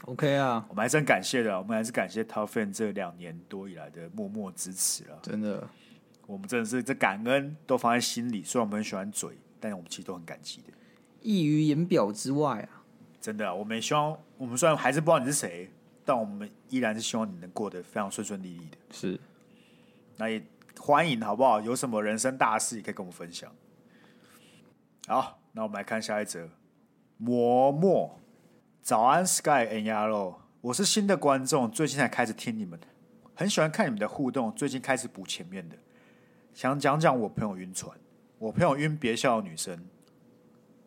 [0.06, 5.18] OK 啊，我们还是很感谢的，我们还是感谢 Top Fan 这两年多以来的默默支持了。
[5.22, 5.68] 真的，
[6.26, 10.72] 我们真的是这感恩都放在心里，虽然我们很喜欢嘴，但是我们其实都很感激的。
[11.20, 12.82] 溢于言表之外啊！
[13.20, 15.70] 真的，我们也希望，我们虽然还是不知道你是谁，
[16.04, 18.76] 但我们依然是希望你能过得非常顺顺利利的。
[18.90, 19.20] 是，
[20.16, 20.42] 那也
[20.78, 21.60] 欢迎，好不好？
[21.60, 23.52] 有什么人生大事也可以跟我们分享。
[25.06, 26.48] 好，那我们来看下一则。
[27.16, 28.18] 磨墨，
[28.80, 32.78] 早安，Sky and Yellow，我是新的观众，最近才开始听你们，
[33.34, 35.76] 很喜欢看你们的互动，最近开始补前面的，
[36.54, 37.98] 想讲讲我朋友晕船。
[38.38, 39.84] 我朋友晕别校的女生，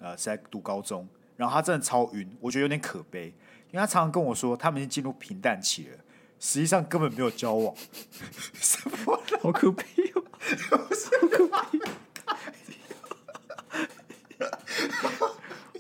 [0.01, 3.27] 呃，是在读高中，然后他真的超晕，我觉得有点可悲，
[3.71, 5.97] 因为他常常跟我说，他们已经进入平淡期了，
[6.39, 7.75] 实际上根本没有交往，
[8.59, 9.83] 什么 好可悲
[10.15, 10.23] 哦，
[10.71, 10.77] 好
[11.29, 11.79] 可悲。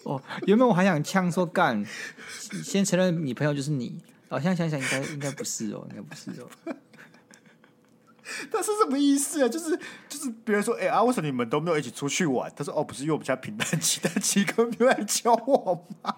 [0.03, 1.85] 哦，原本我还想呛说干，
[2.63, 3.99] 先承认你朋友就是你，
[4.29, 6.49] 哦，现在想想应该应该不是哦，应该不是哦。
[8.51, 9.49] 他是什么意思啊？
[9.49, 9.77] 就是
[10.09, 12.51] 就是别人说，哎、欸、啊，为什么你们都没有一起出去玩？
[12.55, 16.15] 他说，哦，不是因为我们家平淡期，但期根本没有来教我嘛？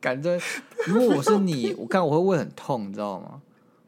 [0.00, 0.38] 感觉
[0.86, 3.40] 如果我是你，我看我会胃很痛，你知道吗？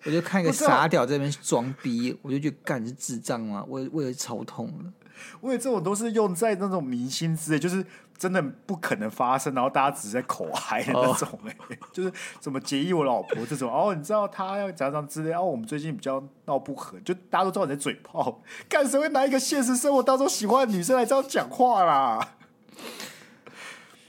[0.05, 3.65] 我就看一个傻屌在那边装逼，我就觉得干是智障吗？
[3.69, 4.93] 胃胃超痛了。
[5.41, 7.85] 我以为这种都是用在那种明星之类，就是
[8.17, 22.29] 真的不可能发生，然后大家只是在口嗨的那种、欸，哎、哦，就是怎么结义我老婆这种，哦，你知道他要怎样之类，哦，我们最近比较闹不和，就大家都知道你在嘴炮，干谁会拿一个现实生活当中喜欢的女生来这样讲话啦？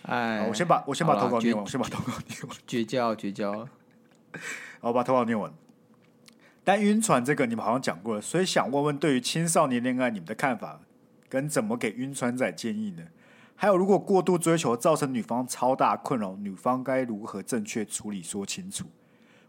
[0.04, 3.68] 哎，我先把我先把投稿念完，我先把投稿念完，绝 交绝交，
[4.80, 5.52] 我把投稿念完。
[6.64, 10.80] 但晕船这个你们好像讲过了，所以想问问对于青少年恋爱你们的看法。
[11.30, 13.04] 跟怎么给晕船仔建议呢？
[13.60, 18.22] 还有，如果过度追求造成女方超大困扰，女方该如何正确处理？
[18.22, 18.86] 说清楚。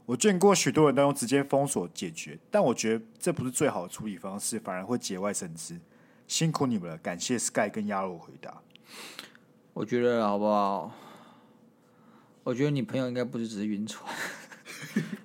[0.07, 5.79] 我见过许多人都用直接封锁解决，但我觉得这不是最好的处理方式，反而会节外生枝。
[6.27, 8.63] 辛苦你们了，感谢 Sky 跟鸭肉回答。
[9.75, 10.91] 我觉得好不好？
[12.45, 14.11] 我觉得你朋友应该不是只是晕船，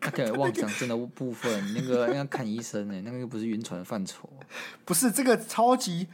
[0.02, 4.30] 他可能妄想症的部分，那个应该看医生呢，那个又不是晕船的范畴。
[4.84, 6.10] 不是这个超级。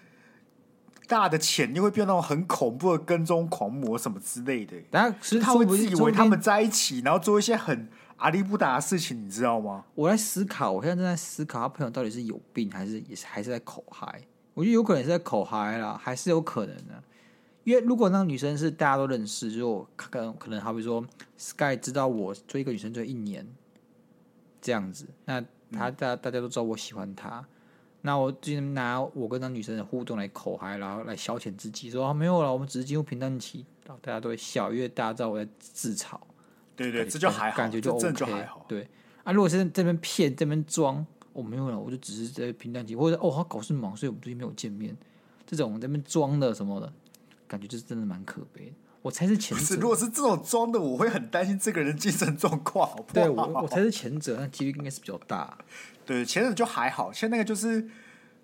[1.09, 9.85] 大的潜力会变那种很恐怖的跟踪狂魔什么之类的，但是他会自以为他们在一起，然后做一些很阿里不达的事情，你知道吗？
[9.95, 14.21] 我在思考，我现在正在思考，他朋友到底是有病，还是也是还是在口嗨？
[14.53, 17.03] 我觉得有可能是在口嗨啦，还是有可能的。
[17.63, 21.03] 因为如果那个女生是大家都认识，就可能可能好比说
[21.37, 23.47] Sky 知道我追一个女生追一年
[24.61, 25.41] 这样子，那
[25.71, 27.43] 他大、嗯、大家都知道我喜欢她。
[28.01, 36.17] 那我最近拿我跟那女生的互动来口嗨，然后来消遣自己，说、啊、没有了，我们只是进入平淡期，然后大家都会笑，因为大家知道我在自嘲。
[36.75, 38.11] 对对，这就还好，感觉就 OK。
[38.13, 38.87] 就还好对
[39.25, 44.95] 啊，如果是这边骗，这边装，我、哦、没有了，我就只是在平淡期，或者哦，他搞事忙，所以我们最近没有见面。
[45.45, 46.93] 这种这边装的什么的，
[47.47, 48.71] 感觉就是真的蛮可悲的。
[49.01, 49.75] 我才是前者。
[49.75, 53.13] 如果是这种装的，我会很担心这个人精神状况，好不好？
[53.13, 55.57] 对我，我才是前者，那几率应该是比较大。
[56.09, 57.87] 对，前者就还好，现在那个就是，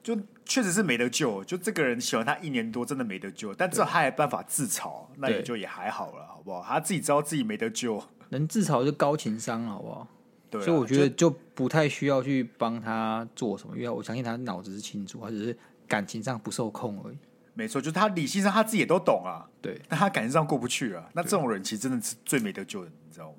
[0.03, 1.43] 就确实是没得救。
[1.45, 3.55] 就这个人喜欢他一年多，真的没得救。
[3.55, 6.63] 但至少他还有办法自嘲，那也就也还好了，好不好？
[6.63, 10.07] 他自己知道自己没得救，能自嘲就高情商，好不好？
[10.51, 15.57] 对，所以我觉得就不太需要去帮他做什么，因为我相信他脑子是清楚，他只是
[15.87, 17.17] 感情上不受控而已。
[17.55, 21.09] 没错，就是他理性上他自己也都懂啊，对，但他感情上过不去啊。
[21.13, 23.37] 那这种人其实真的是最没得救的，你知道吗？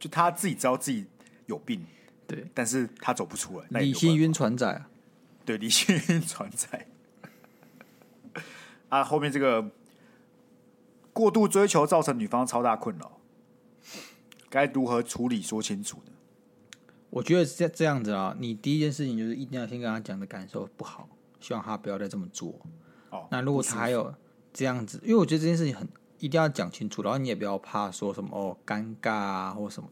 [0.00, 1.06] 就他自己知道自己
[1.46, 1.80] 有病。
[2.28, 3.80] 对，但是他走不出来。
[3.80, 4.84] 理性晕船仔，
[5.46, 6.86] 对，理性晕船仔。
[8.90, 9.70] 啊，后面这个
[11.12, 13.18] 过度追求造成女方超大困扰，
[14.50, 15.40] 该如何处理？
[15.42, 16.12] 说清楚呢。
[17.10, 21.08] 我觉得是这样子啊，你第一件事情就是一定要先跟他讲的感受不好，
[21.40, 22.54] 希望他不要再这么做。
[23.08, 24.14] 哦，那如果他还有
[24.52, 29.88] 这样子，因为我觉得这件事情很一定要讲清楚，然后你也不要怕说什么哦尴尬啊或什么。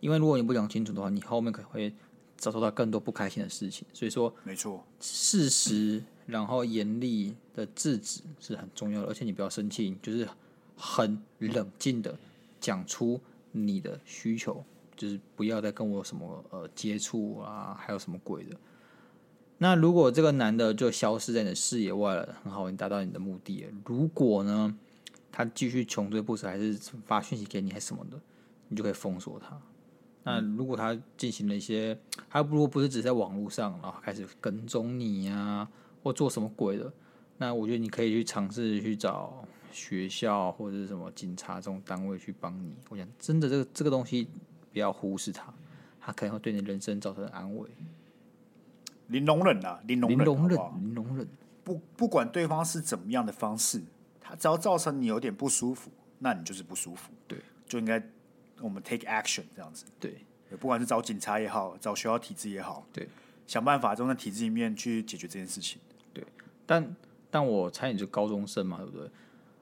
[0.00, 1.92] 因为如果你不讲清楚的话，你后面可能会
[2.36, 3.86] 遭受到更多不开心的事情。
[3.92, 10.28] 所以说，没错，事实然后严厉的制止是很重要的，而且你不要生气，就是
[10.76, 12.16] 很冷静的
[12.60, 13.20] 讲出
[13.52, 14.64] 你的需求，
[14.96, 18.56] 就是不要再跟我什么呃接触啊，还有什么鬼的。
[19.60, 23.66] 那如果这个男的就消失在你的视野外了，很好，你达到你的目的。
[23.84, 24.78] 如果呢，
[25.32, 28.20] 他继续穷追不舍，还是发讯息给你，还是什么的，
[28.68, 29.60] 你就可以封锁他。
[30.24, 31.98] 那如果他进行了一些，
[32.28, 35.66] 还不如不是只在网络上，然后开始跟踪你啊，
[36.02, 36.92] 或做什么鬼的，
[37.38, 42.74] 那我觉得你可以去尝试去找学校或者是什么警察这种单位去帮你。
[42.90, 44.28] 我想真的这个这个东西
[44.72, 45.54] 不要忽视它，
[46.00, 47.68] 它可能会对你人生造成安慰。
[49.06, 51.26] 零容忍啊，零容忍，零容忍，零容忍。
[51.64, 53.82] 不不管对方是怎么样的方式，
[54.20, 57.10] 他只要造成你有点不舒服，那你就是不舒服。
[57.26, 58.02] 对，就应该。
[58.60, 60.24] 我们 take action 这样子，对，
[60.58, 63.08] 不管是找警察也好，找学校体制也好，对，
[63.46, 65.80] 想办法从那体制里面去解决这件事情。
[66.12, 66.24] 对，
[66.66, 66.96] 但
[67.30, 69.10] 但我猜你是高中生嘛，对不对？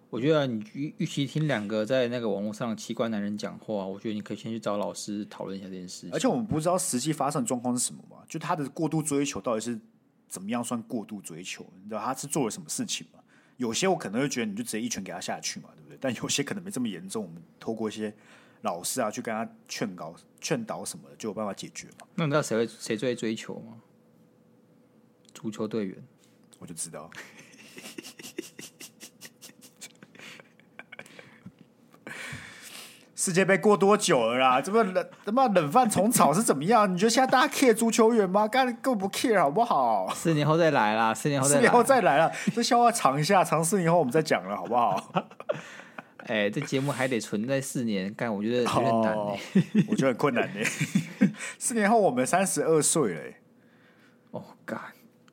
[0.08, 6.08] 我觉得你与与其听两个在那个网络上的奇怪男人讲话，我觉得你可以先去找老师讨论一下这件事。
[6.12, 8.18] 而且我们不知道实际发生的状况是什么嘛？
[8.28, 9.78] 就他的过度追求到底是
[10.28, 11.66] 怎么样算过度追求？
[11.82, 13.18] 你知道他是做了什么事情吗？
[13.56, 15.98] 有些我可能会觉得你就直接一拳给他下去嘛，对不对？
[16.00, 18.14] 但有些可能没这么严重，我们透过一些
[18.66, 22.06] 老师啊去跟他劝告、劝导什么的，就有办法解决嘛。
[22.16, 23.74] 那你知道谁会谁最追求吗？
[25.32, 25.96] 足球队员，
[26.58, 27.08] 我就知道。
[33.14, 34.60] 世界杯过多久了啦？
[34.60, 36.92] 这么冷，他妈冷饭虫草是怎么样？
[36.92, 38.46] 你觉得现在大家 care 足球员吗？
[38.46, 40.08] 根本不 care，好不好？
[40.14, 45.12] 四年后再来啦，四年后再来，四年后再来了，这笑话长一下，藏四年后我们再讲了，好不好？
[46.26, 49.38] 哎、欸，这节目还得存在四年，干我觉得有点难、欸哦、
[49.88, 50.60] 我觉得很困难呢、
[51.20, 51.32] 欸。
[51.58, 53.36] 四年后我们三十二岁了、欸，
[54.32, 54.80] 哦干，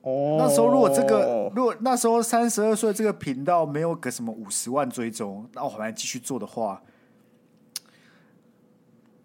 [0.01, 6.81] 哦，那时候如果这个，如果那时候三十二岁这个频道没有个什么五十万追踪，那我还继续做的话。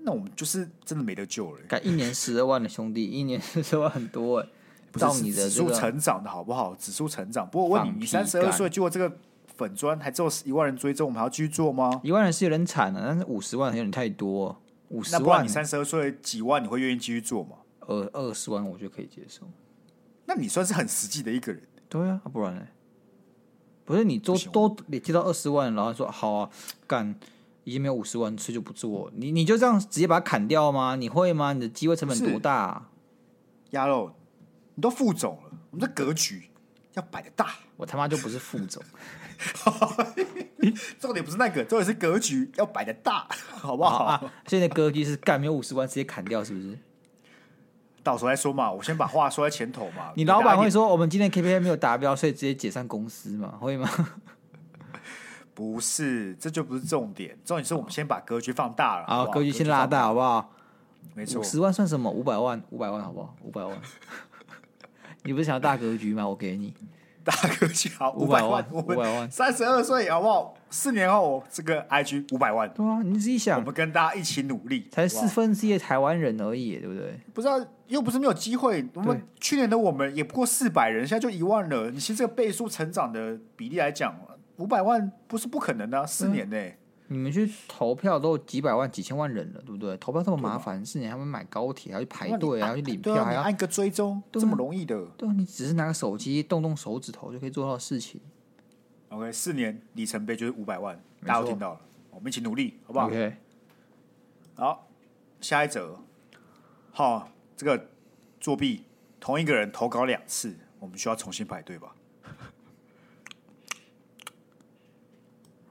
[0.01, 1.61] 那我们就是真的没得救了。
[1.69, 4.49] 干一年十二万的兄弟，一年十二万很多哎，
[4.91, 6.75] 不知道你的指数成长的好不好？
[6.77, 7.47] 指数成长。
[7.51, 9.19] 不过问你，你三十二岁就这个
[9.59, 12.01] 粉专还只有一万人追踪，我们还要继续做吗？
[12.03, 14.59] 一万人是有点惨了，但是五十万有点太多。
[14.89, 17.57] 五十万，那不然你三十二岁几万，你会愿意继续做吗？
[17.81, 19.43] 二二十万，我觉得可以接受。
[20.25, 21.61] 那你算是很实际的一个人。
[21.89, 22.63] 对啊，不然呢？
[23.85, 26.51] 不是你都都累积到二十万，然后说好啊，
[26.87, 27.15] 干。
[27.65, 29.13] 已经没有五十万，所以就不做。
[29.15, 30.97] 你你就这样直接把它砍掉吗？
[30.97, 31.53] 你会吗？
[31.53, 32.89] 你的机会成本多大啊？
[33.73, 34.11] 鸭肉，
[34.75, 36.49] 你都副总了，我们的格局
[36.95, 37.57] 要摆得大。
[37.77, 38.83] 我他妈就不是副总，
[40.99, 44.05] 重点不是那个，重点是格局要摆的大， 好不好？
[44.05, 46.79] 啊，现在格局是干没有五十万直接砍掉，是不是？
[48.03, 50.13] 到时候再说嘛，我先把话说在前头嘛。
[50.15, 53.55] 你老板会说我们今天 KPI 没有达标，所以直接解散公司吗？
[53.61, 53.89] 会吗？
[55.55, 57.37] 不是，这就不是重点。
[57.45, 60.53] 重点是我们先把格局放大了，好，格局先拉大，好不好？
[61.15, 62.09] 没错，十万算什么？
[62.11, 63.35] 五百万，五百万，好不好？
[63.43, 63.77] 五百万。
[65.25, 66.27] 你不是想要大格局吗？
[66.27, 66.73] 我给你
[67.31, 69.31] 大格局，好，五百万，五百万。
[69.31, 70.55] 三十二岁，好不好？
[70.71, 72.69] 四年后，这个 IG 五百万。
[72.71, 77.21] 对啊，你自己想，我们跟大家一起努力，才四分之一的台湾人而已，对不对？
[77.35, 78.87] 不知道，又不是没有机会。
[78.95, 81.91] 我们去年的我们也不过四百人，现在就一万了。
[81.91, 84.15] 你其实这个倍数成长的比例来讲。
[84.57, 86.79] 五百万不是不可能的、啊，四年内、欸嗯、
[87.11, 89.97] 你们去投票都几百万、几千万人了，对不对？
[89.97, 95.03] 投票这么麻烦，四年还要买高铁，还要去排队，还要去领票，还要按个追踪，这么容易的？
[95.17, 98.21] 对，你只是拿个手机动动手指头就可以做到的事情。
[99.09, 101.81] OK，四年里程碑就是五百万，大家都听到了，
[102.11, 103.37] 我们一起努力，好不好？OK，
[104.55, 104.87] 好，
[105.41, 105.99] 下一则，
[106.91, 107.89] 好，这个
[108.39, 108.85] 作弊，
[109.19, 111.95] 同一个人投稿两次，我们需要重新排队吧？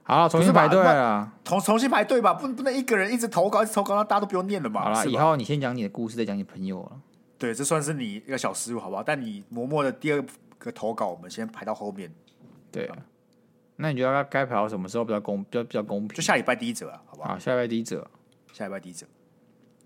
[0.08, 1.30] 好，重新排队了。
[1.44, 4.84] 重重新排队吧，不不能一个人一直投稿，一直投稿，那大家都不用念了嘛。
[4.84, 6.92] 好了，以后你先讲你的故事，再讲你朋友了。
[7.36, 9.02] 对，这算是你一个小失误，好不好？
[9.02, 10.24] 但你默默的第二
[10.56, 12.10] 个投稿，我们先排到后面。
[12.72, 12.96] 对啊，
[13.76, 16.16] 那你觉得该排到什么时候比较公，比较比较公平？
[16.16, 17.28] 就下礼拜第一折啊，好不好？
[17.28, 18.10] 好，下礼拜第一折，
[18.54, 19.06] 下礼拜第一折。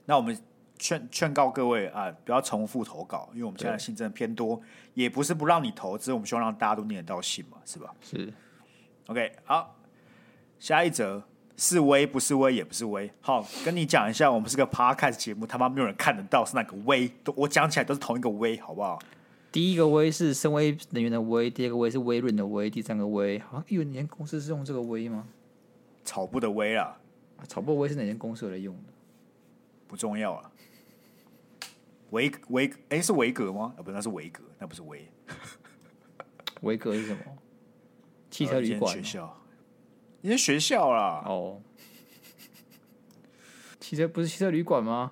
[0.05, 0.39] 那我们
[0.79, 4.61] 劝劝告各位啊，不要重复投稿，因为我们现在信真的偏多，
[4.95, 7.93] 也不是不让你投，只是我们希望让大家都念得到信嘛，是吧？
[8.01, 8.33] 是。
[9.09, 9.75] OK，好。
[10.62, 11.20] 下一则
[11.56, 13.10] 是威，不是威，也不是威。
[13.20, 18.96] 好，跟你讲一下，我们是个 podcast 节目，他妈没有人看得到是哪个威，我讲起来都是同一个威，好不好？
[19.50, 25.26] 第一个威是深威能源的威，第二个威是微润的威，第三个威，好像有哪间公司是用这个威吗？
[26.04, 26.96] 草布的威啊，
[27.48, 28.92] 草布威是哪间公司来用的？
[29.88, 30.48] 不重要啊。
[32.10, 33.74] 维维，哎、欸，是维格吗？
[33.76, 35.08] 啊，不，那是维格，那不是威。
[36.62, 37.20] 维格是什么？
[38.30, 38.94] 汽车旅馆。
[38.94, 39.41] 学校。
[40.25, 41.23] 你是学校啦？
[41.27, 41.61] 哦，
[43.81, 45.11] 汽车不是汽车旅馆吗？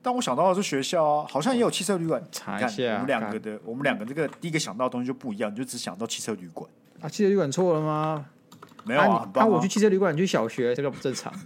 [0.00, 2.26] 但我想到的是学校啊，好像也有汽车旅馆。
[2.32, 6.70] 查一下，我们两个的，我们两个这个第一个想到的东西就不一样，你就只想到汽车旅馆
[7.02, 7.08] 啊？
[7.08, 8.26] 汽车旅馆错了吗？
[8.84, 11.30] 没有啊，啊，啊，我去汽车旅馆，你去小学，这个不正常。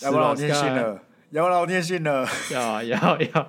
[0.00, 1.00] 要不然我念信了，
[1.30, 3.48] 要不然我念信了，要啊，要要。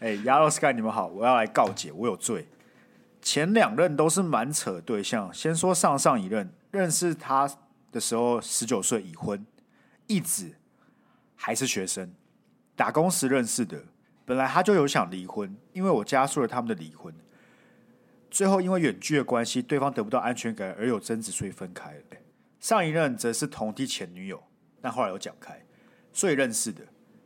[0.00, 2.48] 哎，亚罗斯盖，你们好，我要来告解，我有罪。
[3.20, 7.46] 前两任都是蛮扯的对象，先说上上一任，认识他
[7.92, 9.44] 的时候十九岁已婚，
[10.06, 10.52] 一直
[11.36, 12.10] 还是学生，
[12.74, 13.78] 打工时认识的。
[14.24, 17.14] 本来他就有想离婚，因为我加速了他们的离婚。
[18.30, 22.00] 最后因为远距的关系，对方得不到安全感而有争执，所以分开了。
[22.58, 24.42] 上一任则是同梯前女友，
[24.80, 25.62] 但后来有讲开，
[26.10, 26.80] 所以认识的。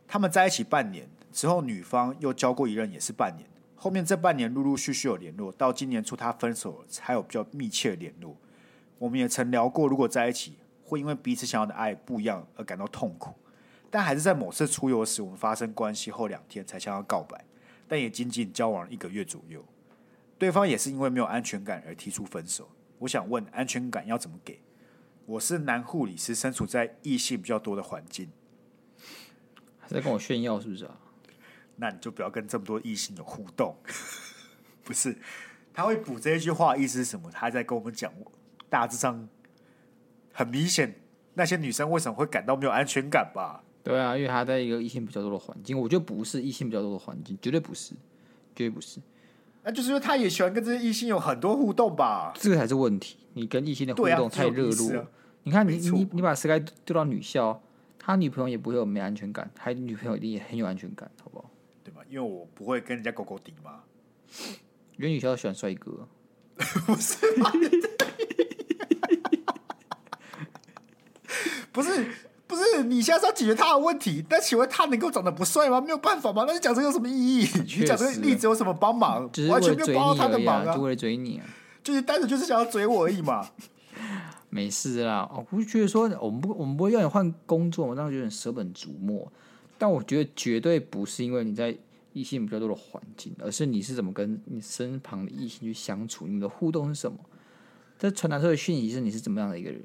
[0.05, 1.07] 他们在一起半年。
[1.35, 8.37] 之后，女方又交过一任，也是半年，后面这半年陆陆续续有联络，到今年初他分手了，才有比较密切的联络。
[8.97, 10.55] 我们也曾聊过，如果在一起，
[10.85, 13.35] 会因为彼此想要的爱不一样而感到痛苦。
[13.91, 17.43] 但还是在某次出游时，我们发生关系后两天才向他告白，
[17.85, 19.61] 但也仅仅交往了一个月左右。
[20.39, 22.69] 对方也是因为没有安全感而提出分手。
[22.99, 24.61] 我想问，安全感要怎么给？
[25.25, 28.29] 我是男护理师，身处在异性比较多的环境，
[29.81, 30.97] 还在跟我炫耀是不是啊？
[31.77, 33.75] 那你就不要跟这么多异性有互动。
[34.83, 35.17] 不是，
[35.73, 37.29] 他会补这一句话，意思是什么？
[37.31, 38.11] 他在跟我们讲，
[38.69, 39.27] 大致上
[40.31, 40.95] 很明显，
[41.33, 43.63] 那些女生为什么会感到没有安全感吧？
[43.83, 47.93] 对啊，因为他在一个异性比较多的环境，我觉得不是异性比较多的环境，绝对不是，
[48.55, 48.99] 绝对不是。
[49.63, 52.31] 那就是因为他也喜欢跟这些异性有很多互动吧？
[52.35, 53.17] 这个才是问题。
[53.33, 55.07] 你跟异性的互动太热络，啊、
[55.43, 57.59] 你看你你你把 Sky 丢到女校，
[57.97, 61.49] 他女朋友也不会有没安全感，他女朋友一定也很有安全感，好不好？
[62.09, 63.83] 因为我不会跟人家勾勾顶嘛。
[64.97, 66.07] 因为女校喜欢帅哥，
[66.85, 67.51] 不是吗？
[71.71, 72.07] 不是
[72.47, 75.81] 不是，你现在是要解决他的问题，但请问他能够长得不帅吗？
[75.81, 76.45] 没有办法吗？
[76.47, 77.49] 那你讲这个有什么意义？
[77.77, 79.29] 你讲这个例子有什么帮忙？
[79.49, 80.73] 完全没有帮到他的忙啊！
[80.73, 81.45] 就为了追你啊！
[81.83, 83.49] 就是单纯就是想要追我而已嘛。
[84.49, 89.29] 没事啦，我不觉得说我们不我们不会让你换工作，我当时有点舍本逐末。
[89.77, 91.77] 但我觉得绝对不是因为你在
[92.15, 97.19] 异性比较多的环境，而是你是怎么跟你身旁的异性去相处，你们的互动是什么？
[97.99, 99.83] 这传达出的讯息是你是怎么样的一个人。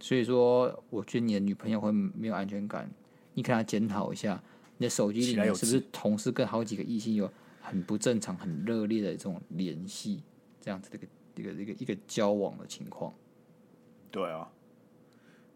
[0.00, 2.90] 所以说，我觉得你的女朋友会没有安全感，
[3.32, 4.42] 你可能要检讨一下，
[4.76, 7.30] 你的手机里面是不是同时跟好几个异性有
[7.62, 10.22] 很不正常、很热烈的这种联系，
[10.60, 10.98] 这样子的
[11.36, 13.14] 一个一个一个一个交往的情况。
[14.10, 14.50] 对啊，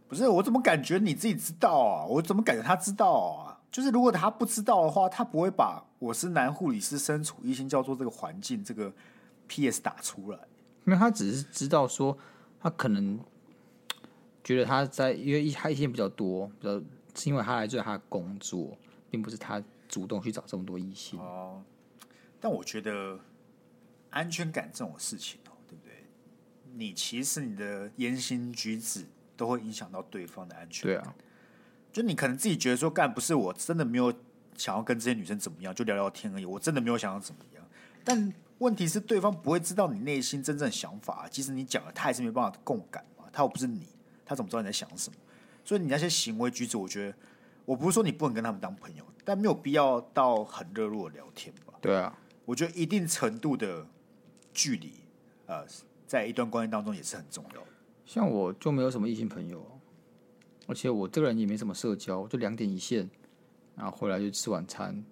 [0.09, 2.07] 不是我怎么感觉你自己知道啊？
[2.07, 3.52] 我怎么感觉他知道啊？
[3.73, 8.93] 就是如果他不知道的话，他不会把我是男护理师身处异性叫做这个环境这个
[9.49, 10.39] PS 打出来，
[10.85, 12.17] 因为他只是知道说
[12.61, 13.19] 他可能。
[14.45, 16.73] 觉得他在，因为他异性比较多，比较
[17.15, 18.77] 是因为他来做他的工作，
[19.09, 21.17] 并不是他主动去找这么多异性。
[21.21, 21.63] 哦，
[22.41, 23.21] 但我觉得
[24.11, 25.95] 安全感这种事情哦，对不对？
[26.75, 29.07] 你其实你的言行举止
[29.37, 31.05] 都会影响到对方的安全感。
[31.05, 31.15] 对啊，
[31.93, 34.13] 就你可能自己觉得说，干不是我真的没有
[34.57, 37.65] 想要跟这些女生怎么样，就聊聊天而已，我真的没有想要怎么样。
[38.03, 43.87] 但问题是，对方不会知道你内心真正的想法，即使你讲了，他也是没办法共感嘛，他又不是你。
[44.25, 45.17] 他怎么知道你在想什么？
[45.65, 47.15] 所以你那些行为举止，我觉得
[47.65, 51.75] 我不是说你不能跟他们当朋友，但没有必要到很热络的聊天吧？
[51.81, 53.87] 对啊，我觉得一定程度的
[54.55, 54.95] 距离，
[55.47, 55.67] 呃，
[56.07, 57.67] 在一段关系当中也是很重要的。
[58.07, 59.72] 像我就没有什么异性朋友，
[60.67, 63.09] 而且我这个人也没什么社交，就两点一线，
[63.77, 65.05] 然后回来就吃晚餐，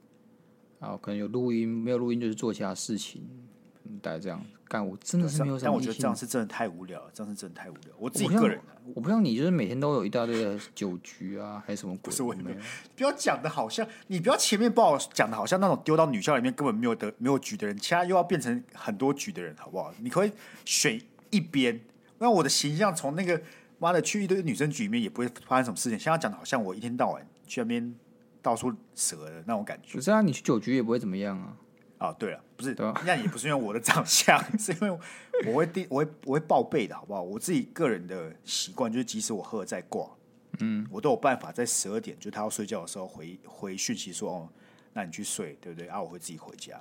[0.79, 3.29] 然后可能有录音，没有录音就是做其他事情。
[4.01, 5.69] 大概这样干，我真的是没有什么。
[5.69, 7.93] 但我觉得这样是真的太无聊了，这样是真的太无聊。
[7.99, 8.61] 我自己个人，
[8.95, 12.03] 我不像你，就是每天都有一大堆的酒局啊，还是什么鬼？
[12.03, 12.57] 不是我没有，
[12.95, 19.93] 不要讲的好像你不要前面把我讲的好像那种丢到女校里面根本没有的没有局的人，其他又要变成很多局的人，好不好？
[19.99, 20.31] 你可以
[20.65, 21.81] 选一边，
[22.19, 23.43] 让我的形象从那个
[23.81, 25.99] 妈的去一堆女生局里面也不会发生什么事情。
[25.99, 27.93] 现在讲的好像我一天到晚去那边
[28.41, 29.97] 到处蛇的那种感觉。
[29.97, 31.57] 不是啊，你去酒局也不会怎么样啊。
[31.99, 32.75] 哦，对了，不是，
[33.05, 34.99] 那也不是因为我的长相， 是因为
[35.47, 37.21] 我会定，我会我会报备的，好不好？
[37.21, 40.09] 我自己个人的习惯就是，即使我喝了再挂，
[40.61, 44.49] 嗯，我都有办法在十二点，就他要睡觉的时候回回讯息说，哦，
[44.95, 45.89] 那你去睡，对不对？
[45.89, 46.81] 啊，我会自己回家。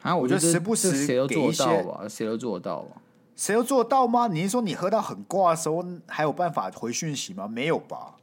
[0.00, 3.02] 啊，我觉得时不时谁都做到吧，谁都做得到吧？
[3.36, 4.26] 谁都做得到吗？
[4.26, 7.46] 你是说你喝到很挂的时候还有办法回讯息吗？
[7.46, 8.16] 没有吧？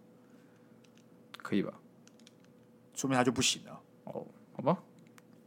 [1.37, 1.71] 可以吧？
[2.95, 3.79] 说明他就不行了。
[4.05, 4.77] 哦，好吧。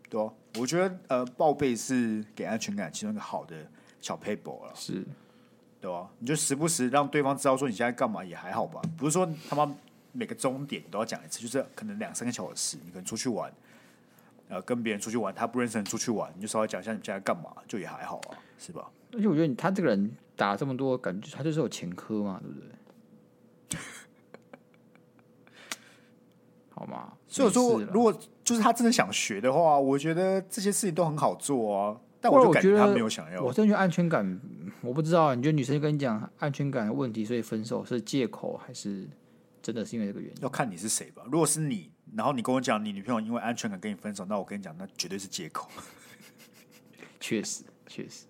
[0.09, 3.57] 对啊，我觉得呃，报备是给安全感其中一个好的
[4.01, 5.05] 小 paper 了，是，
[5.81, 6.09] 对吧？
[6.21, 9.69] 你就时不时让对方知道说你现在干嘛也还好吧，不是说他妈
[10.13, 13.53] 每个钟点都要讲一次，就是可能两三个小时，你可能出去玩，
[14.49, 18.89] 呃，跟别人出去玩，他不认识人出去玩，你就稍微讲一下你现在干嘛，就也还好啊，是吧？
[19.17, 22.69] 而且我觉得他这个人打这么多，感觉他就是有前科嘛，对不对？
[26.71, 27.15] 好吗？
[27.27, 28.13] 所以我说，如果
[28.45, 32.01] 就是他真的想学的话，我觉得这些事情都很好做啊。
[32.21, 33.43] 但我就感觉他没有想要。
[33.43, 34.41] 我真的觉得安全感，
[34.81, 35.35] 我不知道。
[35.35, 39.09] 你觉得女生跟你讲安全感的问题，所以分手是借口，还是
[39.63, 40.37] 真的是因为这个原因？
[40.43, 41.23] 要看你是谁吧。
[41.31, 45.71] 如果是你，然后你跟我讲你女朋友因为安全感跟你分手，那我跟你讲，那绝对是借口。
[47.21, 48.27] 确实，确实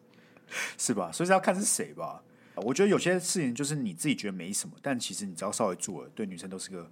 [0.79, 1.11] 是吧？
[1.13, 2.23] 所以是要看是谁吧。
[2.57, 6.91] 我觉得有些事情就是你自己觉得没什么，但其实你只要稍微做了，对女生都是个。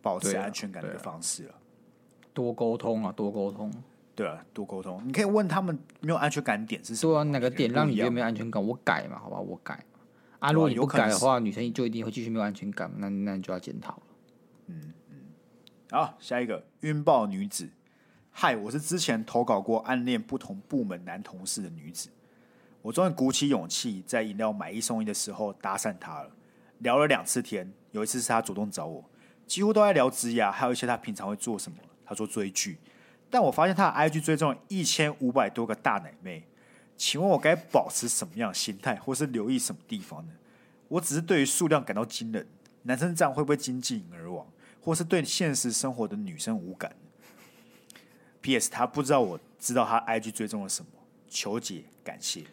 [0.00, 3.70] 保持安全感的一个方式了，啊，啊多沟通啊，多沟通。
[4.14, 5.02] 对啊，多沟通。
[5.04, 7.14] 你可以问他们没有安全感点是什么？
[7.14, 8.64] 说哪个点让你觉得没有安全感？
[8.64, 10.00] 我改嘛，好吧，我改嘛。
[10.38, 14.02] 啊，如果你不改的话，女生就一定会继续没有安全感，那那你就要检讨了。
[14.66, 15.16] 嗯嗯。
[15.90, 17.68] 好，下一个晕爆女子。
[18.30, 22.08] 嗨，我是之前投稿过暗恋不同部门男同事的女子。
[22.82, 26.30] 我终于鼓起勇气，在饮料买一送一的时候搭讪她了。
[26.78, 29.04] 聊了两次天，有一次是他主动找我，
[29.46, 31.78] 几乎都在聊职业，还有一些他平常会做什么。
[32.06, 32.78] 他说追剧，
[33.28, 36.44] 但我发现他的 IG 追踪一千五百多个大奶妹。
[36.96, 40.32] 请问我该保持什么样的心态，或是留意什么地方呢？
[40.88, 42.46] 我只是对于数量感到惊人，
[42.84, 44.46] 男生这样会不会经济而亡，
[44.80, 46.90] 或是对现实生活的女生无感
[48.40, 48.70] ？P.S.
[48.70, 50.90] 他不知道我知道他 IG 追踪了什么，
[51.28, 52.44] 求解感谢。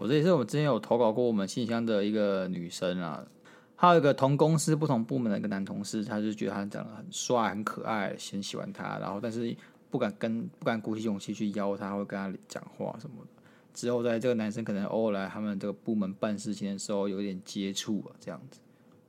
[0.00, 3.26] 我这也是我们之前有投稿过我们信箱的一个女生啊，
[3.74, 9.56] 还有一个同公司不同部门的一个男同事，他就觉得他长得很帅、很可爱，很喜欢他，然后但是
[9.90, 13.42] 不敢跟不敢鼓起勇气去邀他，会跟他讲话什么的。
[13.74, 18.60] 之后在这个男生可能偶尔来他们这个部门办事情的时候有点接触啊，这样子，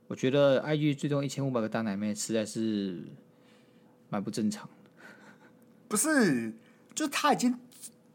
[0.08, 3.04] 我觉得 IG 最终一千五百个大奶妹实在是
[4.08, 4.90] 蛮不正常的。
[5.86, 6.52] 不是，
[6.96, 7.56] 就他已经。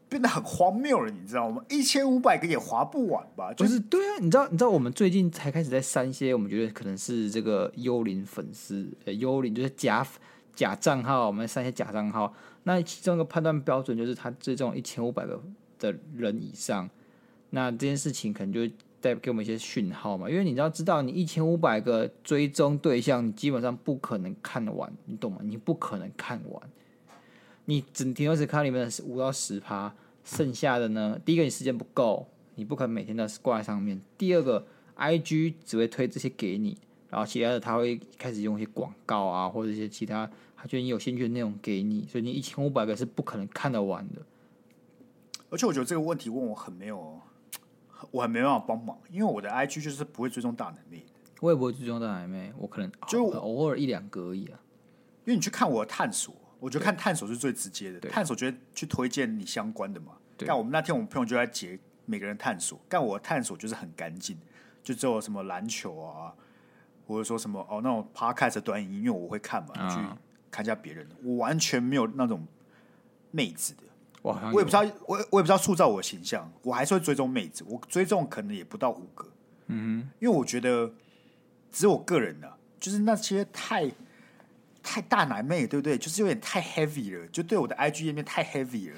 [0.08, 1.64] 变得很荒谬了，你知道吗？
[1.68, 3.52] 一千五百个也划不完吧？
[3.54, 10.06] 就是、就是对啊，你知道，你知道我们最近才开始在删一些，我们觉得可能是这个幽灵粉丝，呃，幽灵就是假
[10.54, 12.32] 假账号，我们删一些假账号。
[12.62, 15.42] 那其中一个判断标准就是他追踪一千五百个
[15.78, 16.88] 的人以上，
[17.50, 18.60] 那这件事情可能就
[19.00, 20.30] 带给我们一些讯号嘛。
[20.30, 25.38] 因为你知道，知道你一千五百个追踪对象，你基本上不可能看完，你懂吗？
[25.42, 26.62] 你不可能看完。
[27.66, 29.92] 你整天都是看里面的五到十趴，
[30.24, 31.20] 剩下的呢？
[31.24, 34.00] 第一个你时间不够，你不可能每天都挂在上面。
[34.16, 34.64] 第二个
[34.96, 36.78] ，IG 只会推这些给你，
[37.10, 44.22] 然后其他的他会开始用一些广告啊，或者一些其他他觉得你有兴趣的内容给你，所以你一千五百个是不可能看得完的。
[45.50, 47.20] 而且我觉得这个问题问我很没有，
[48.12, 51.04] 我很没办法帮忙，因为我的 IG 就是不会追踪大奶妹，
[51.40, 54.60] 我也不会追踪大奶妹，我可能就偶尔一两个而已啊。
[55.24, 56.32] 因为你去看我的探索。
[56.66, 60.14] 我觉得看探索是最直接的，探索觉得去推荐你相关的嘛。
[60.38, 64.36] 但我们那天我们朋友就在截每个人探索，但我的探索就是很干净，
[64.82, 66.34] 就只有什么篮球啊，
[67.06, 69.96] 或者说什么哦那种 podcast 短影音，因为我会看嘛，嗯、去
[70.50, 72.44] 看一下别人的，我完全没有那种
[73.30, 73.84] 妹子的。
[74.22, 79.24] 我我也不知道，我我也不知道塑造我的形象，我还是会追踪妹子，我追踪可能也不到五个。
[79.68, 80.92] 嗯哼，因为我觉得
[81.70, 83.88] 只有我个人的、啊，就是那些太。
[84.88, 85.98] 太大奶妹，对不对？
[85.98, 88.96] 就是有点太 heavy 了，就对我的 IG 页面太 heavy 了，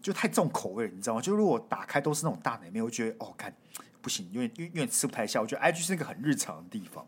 [0.00, 1.20] 就太重口味了，你知道吗？
[1.20, 3.54] 就如果打开都是那种大奶妹，我觉得哦，看
[4.00, 5.38] 不行，因为因为吃不太下。
[5.42, 7.06] 我觉得 IG 是一个很日常的地方。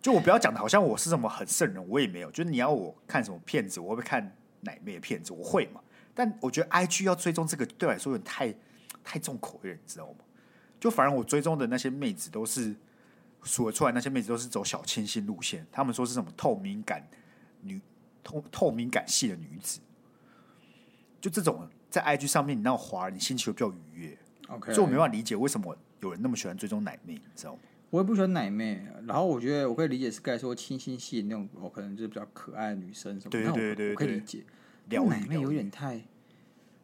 [0.00, 2.30] 就我不要讲的好像我是什么很圣人，我也没有。
[2.30, 5.80] 就是你要我看什么片子，我会不会看奶妹的片子，我会嘛。
[6.14, 8.54] 但我觉得 IG 要追踪这个，对我来说有点太
[9.02, 10.18] 太重口味了，你知道吗？
[10.78, 12.74] 就反而我追踪的那些妹子都是。
[13.42, 17.06] 数得出来那些妹子都是走小清新路线，他们说是什么透明感
[17.62, 17.80] 女
[18.22, 19.80] 透透明感系的女子，
[21.20, 24.18] 就这种在 IG 上面你那种滑，你心情会比较愉悦。
[24.48, 27.60] OK，所以我没办法理解为什么有人那么喜欢追踪奶妹，你知道吗？
[27.90, 34.44] 我也不喜欢奶妹，然后我觉得我可以理解是该说清新系那种，我可能就是比较可爱的女生什么，对对对对，我可以理解。
[35.08, 36.02] 奶妹有点太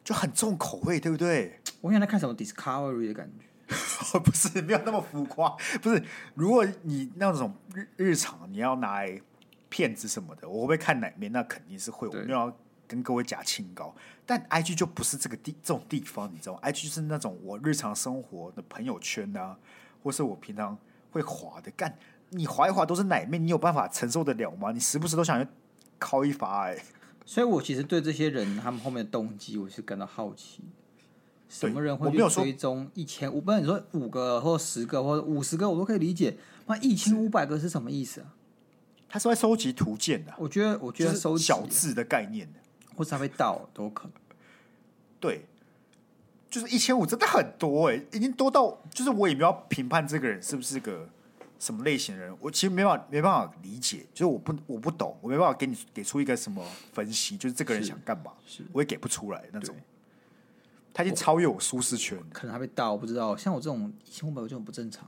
[0.03, 1.59] 就很重口味，对不对？
[1.81, 3.45] 我想在看什么 Discovery 的感觉。
[4.23, 5.49] 不是，没有那么浮夸。
[5.81, 6.03] 不是，
[6.35, 9.21] 如果你那种日日常你要拿来
[9.69, 11.31] 骗子什么的，我会不会看奶面？
[11.31, 12.07] 那肯定是会。
[12.07, 12.57] 我没有要
[12.87, 13.93] 跟各位假清高，
[14.25, 19.57] 但 IG 就不是这个地这种地方，你知道吗？IG 是那种我日常生活的朋友圈啊，
[20.03, 20.77] 或是我平常
[21.11, 21.71] 会滑的。
[21.71, 21.97] 干，
[22.29, 24.71] 你滑一滑都是奶面，你有办法承受得了吗？
[24.71, 25.49] 你时不时都想去
[25.97, 26.77] 靠一发哎。
[27.25, 30.63] 所以我其实对这些人他们后面的动机，我是感到好奇。
[31.47, 33.39] 什么人会去追踪一千五？
[33.39, 36.35] 不然你说五个或十个或者五十个，我都可以理解。
[36.65, 38.33] 那一千五百个是什么意思啊？
[39.07, 40.33] 他是会收集图鉴的。
[40.37, 42.59] 我觉得，我觉得收集小字的概念的，
[42.95, 44.13] 或者他被盗都有可能。
[45.19, 45.45] 对，
[46.49, 51.07] 就是一千五真的很多哎，已经多到就是我也没有评判这个人是不是个
[51.59, 52.35] 什么类型的人。
[52.41, 59.75] 我其实没办法没办法理解，就是我不我不懂，我没办法给你给出一个什么分析，就是这个人想干嘛，是我也给不出来那种。
[60.95, 63.35] 他已经超越我舒适圈，可能他被盗，我不知道。
[63.35, 65.05] 像我这种一千五百个就很不正常。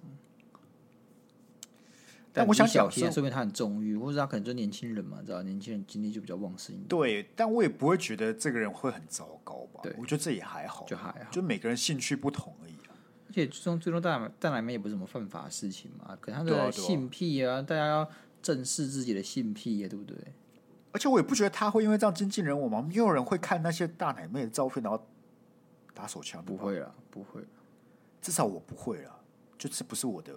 [2.33, 5.41] 但我想小心，说明他很纵欲，或者他可能就年轻人嘛，知道？
[5.43, 6.87] 年轻人精力就比较旺盛一点。
[6.89, 9.79] 对，但我也不会觉得这个人会很糟糕吧？
[9.81, 12.73] 对，我觉得这也还好，就还好，就每个人兴趣不同而已。
[13.29, 18.09] 而且最终最终大奶大奶妹也不是什么犯法的事情嘛，可能他的性癖啊，大家要
[18.41, 20.17] 正视自己的性癖啊，对不对？
[20.91, 22.81] 而而且我也不觉得他会因为这样精尽人亡嘛。
[22.81, 24.99] 没有人会看那些大奶妹的照片，然后
[25.97, 26.45] 打手枪。
[26.45, 27.41] 不会了，不会。
[28.21, 29.19] 至少我不会了，
[29.57, 30.35] 就这不是我的，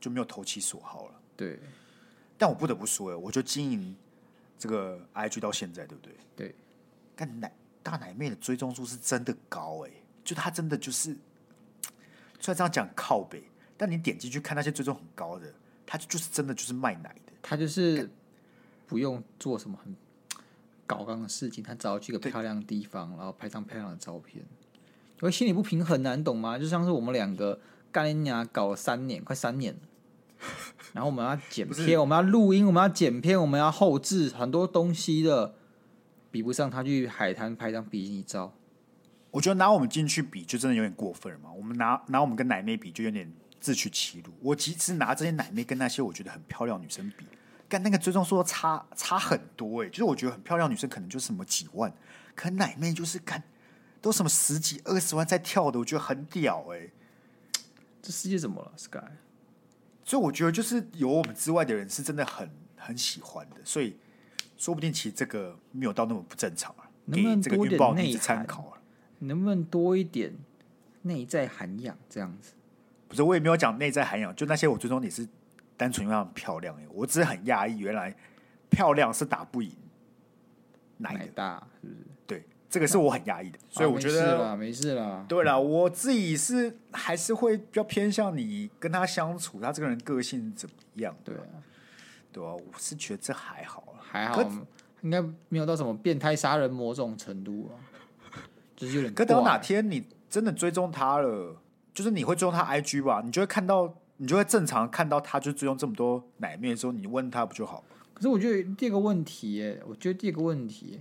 [0.00, 1.14] 就没有投其所好了。
[1.36, 1.58] 对。
[2.36, 3.96] 但我不得不说，哎，我觉得经营
[4.56, 6.14] 这个 IG 到现在，对不对？
[6.36, 6.54] 对。
[7.16, 9.90] 但奶大奶妹的追踪数是真的高，哎，
[10.22, 11.16] 就她真的就是，
[12.38, 13.42] 虽然这样讲靠北，
[13.76, 15.52] 但你点进去看那些追踪很高的，
[15.84, 18.08] 她就是真的就是卖奶的，他就是
[18.86, 19.96] 不用做什么很
[20.88, 24.42] 搞刚的事情，他只要去一个漂亮的地方，然后拍张漂亮的照片，
[25.20, 26.58] 因为心里不平衡，难懂吗？
[26.58, 27.60] 就像是我们两个
[27.92, 29.80] 干人家搞了三年，快三年了，
[30.94, 35.54] 然后我们要剪片，我们要录音，我们要剪片，我们要后置很多东西的，
[36.30, 38.54] 比不上他去海滩拍张比基尼照。
[39.30, 41.52] 我觉得拿我们进去比，就真的有点过分了嘛。
[41.52, 43.30] 我们拿拿我们跟奶妹比，就有点
[43.60, 44.32] 自取其辱。
[44.40, 47.26] 我其实拿这些奶妹跟那些我觉得很漂亮女生比，
[47.68, 49.90] 跟那个追踪数差差很多哎、欸。
[49.90, 51.92] 就是我觉得很漂亮女生可能就是什么几万，
[52.34, 53.42] 可奶妹就是看
[54.00, 56.92] 都什么十几二十万在跳的，我觉得很屌哎、欸。
[58.00, 59.00] 这世界怎么了，Sky？
[60.04, 63.96] 所以我觉得就是有我们之外的人是真的很很喜欢的，所以
[64.56, 68.80] 说不定其实这个没有到那么不正常啊，能不能给这个孕爆女子参考啊。
[69.18, 70.32] 能不能多一点
[71.02, 71.98] 内在涵养？
[72.08, 72.52] 这样子
[73.08, 75.28] 不是，我也没有讲内在涵养，就那些我最终也是
[75.78, 76.76] 单纯因为她很漂亮。
[76.92, 78.14] 我只是很讶异，原来
[78.68, 79.72] 漂亮是打不赢
[80.98, 82.06] 奶大，是不是？
[82.26, 83.58] 对，这个是我很讶异的。
[83.70, 91.16] 所以我觉得没事了，对了，我自己是还是会比较偏向你跟他相处，他这个人个性怎么样？
[91.24, 91.40] 对啊，
[92.32, 94.42] 对啊，我是觉得这还好，还好，
[95.02, 97.78] 应该没有到什么变态杀人魔这种程度啊。
[98.76, 101.56] 就是有点，可等哪天你真的追踪他了，
[101.94, 103.22] 就是你会追踪他 IG 吧？
[103.24, 107.82] 你就会看到，你就会正常看到他就追踪这么多奶妹的时候，你问他不就好？
[108.12, 111.00] 可是我觉得第二个问题，我觉得第二个问题，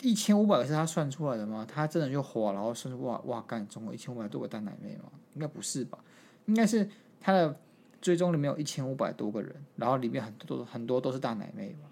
[0.00, 1.64] 一千五百个是他算出来的吗？
[1.66, 5.04] 他真的就火，然后算出哇哇干，总共一千五百多个大奶妹吗？
[5.34, 5.98] 应该不是吧？
[6.46, 6.88] 应该是
[7.20, 7.56] 他的
[8.00, 11.88] 追踪里面有一千五百多个人，然后里面很多很多都是大奶妹吧？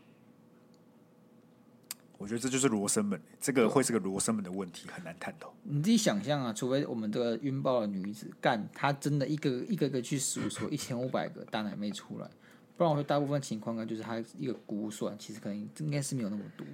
[2.20, 5.50] 我觉得这就是罗生门，这个会是个罗生门的问题，很难探讨。
[5.62, 12.28] 你自己想象啊，除非我们这个晕爆的女子干，她真的一个一个一个去数出一千五百个大奶妹出来，
[12.76, 16.66] 不然我说大部分情况呢，就是她一个估算，其实可能应该是没有那么多，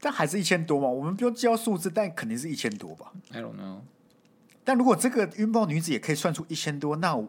[0.00, 0.88] 但还是一千多嘛。
[0.88, 3.80] 我们不用计较数字，但肯定是一千多吧？I don't know。
[4.64, 7.22] 但如果这个晕爆女子也可以算出一千多，那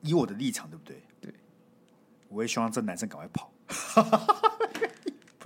[0.00, 1.02] 以我的立场，对不对？
[1.20, 1.34] 对，
[2.30, 3.52] 我也希望这男生赶快跑。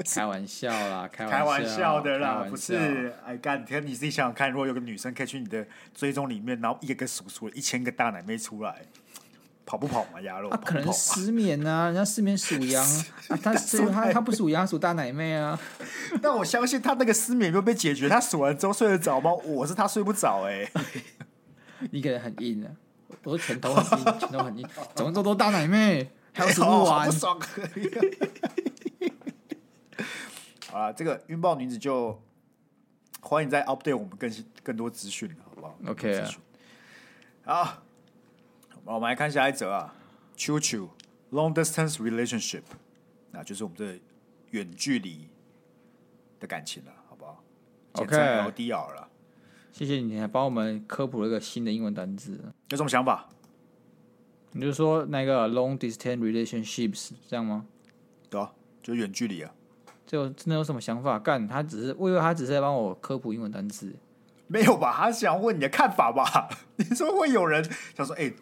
[0.04, 3.12] 开玩笑啦， 开玩笑的啦，不是？
[3.24, 8.82] 哎，干天，你自己想想看，如果有个女生可以去你的追踪里面，然后一个个数出了一千个大奶妹出来，
[9.66, 10.20] 跑不跑嘛？
[10.20, 12.84] 鸭肉，他可能失眠啊， 人家失眠属羊
[13.28, 15.58] 啊， 他他他不属羊，属大奶妹啊。
[16.22, 19.32] 但我相信他那个失眠没有被解决，他数完之后睡得着吗？
[19.32, 20.70] 我是他睡不着哎。
[21.90, 22.70] 你可能很硬啊，
[23.24, 26.10] 我说拳头很硬，拳头很硬，怎么这么多大奶妹？
[26.32, 27.90] 还有数不完，不爽可以。
[30.78, 32.22] 好了，这个晕爆女子就
[33.20, 36.24] 欢迎再 update 我们更新更多资讯，好不好？OK
[37.44, 37.82] 啊，
[38.84, 39.92] 好，我们来看下一则啊
[40.36, 40.90] ，Choo Choo
[41.32, 42.62] long distance relationship，
[43.32, 44.00] 那就是我们这
[44.50, 45.28] 远距离
[46.38, 47.42] 的感情了，好不好
[47.94, 49.08] ？OK，LDR 了，
[49.72, 53.28] 谢谢你还帮我们科普了一个新的英文单字，有什么想法？
[54.52, 57.66] 你就说那个 long distance relationships 这样吗？
[58.30, 59.52] 对啊，就远距离啊。
[60.08, 61.18] 就真的有什么想法？
[61.18, 63.94] 干，他只是我以为他只是在帮我科普英文单词，
[64.46, 64.90] 没有吧？
[64.96, 66.48] 他想问你的看法吧？
[66.76, 67.62] 你说会有人
[67.94, 68.36] 想说，哎、欸，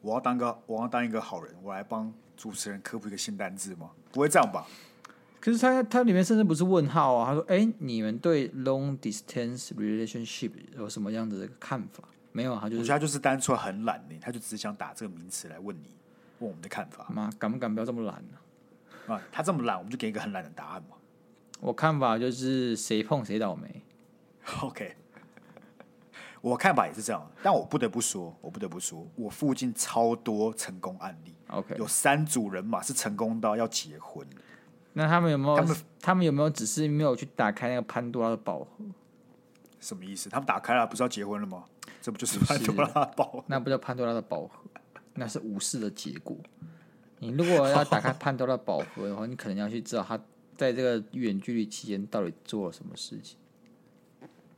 [0.00, 3.90] 我要当个我要当一个好人，我来帮主持人科普一个新单字吗？
[4.12, 4.66] 不会这样吧？
[5.38, 12.02] 可是他他里面甚至不是问号啊，他说，哎、欸，你们对 long distance relationship 有什么样的看法？
[12.32, 15.90] 没有，他就是他就是单纯很懒呢，他就只是想打这个名词来问你，
[16.38, 17.06] 问我们的看法。
[17.10, 18.47] 妈，敢不敢不要这么懒呢、啊？
[19.08, 20.96] 啊，他这么懒，我们就给一个很懒的答案嘛。
[21.60, 23.82] 我看法就是谁碰谁倒霉。
[24.62, 24.96] OK，
[26.40, 31.34] 我看法也是这样，但我不得不说，我不得不说，我附近超多成功案例。
[31.48, 34.26] OK，有三组人马是成功到要结婚。
[34.92, 35.56] 那他们有没有？
[35.56, 38.84] 他们他们有没有只是没有去打开那个潘多拉的宝盒？
[39.80, 40.28] 什么意思？
[40.28, 41.64] 他们打开了，不是要结婚了吗？
[42.00, 43.44] 这不就是潘多拉的宝盒？
[43.46, 44.60] 那不叫潘多拉的宝盒，
[45.14, 46.36] 那是无视的结果。
[47.20, 50.18] 你如果要打开潘多拉宝盒的话，你可能要去知道他
[50.56, 53.36] 在这个远距离期间到底做了什么事情。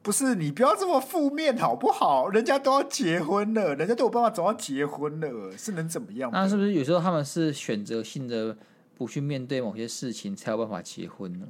[0.02, 2.28] 不是，你不要这么负面好不好？
[2.28, 6.30] 人家都要结婚了，人家都有办法走到结婚了，是能怎么样？
[6.32, 8.56] 那是不是有时候他们是选择性的
[8.96, 11.46] 不去面对某些事情，才有办法结婚呢？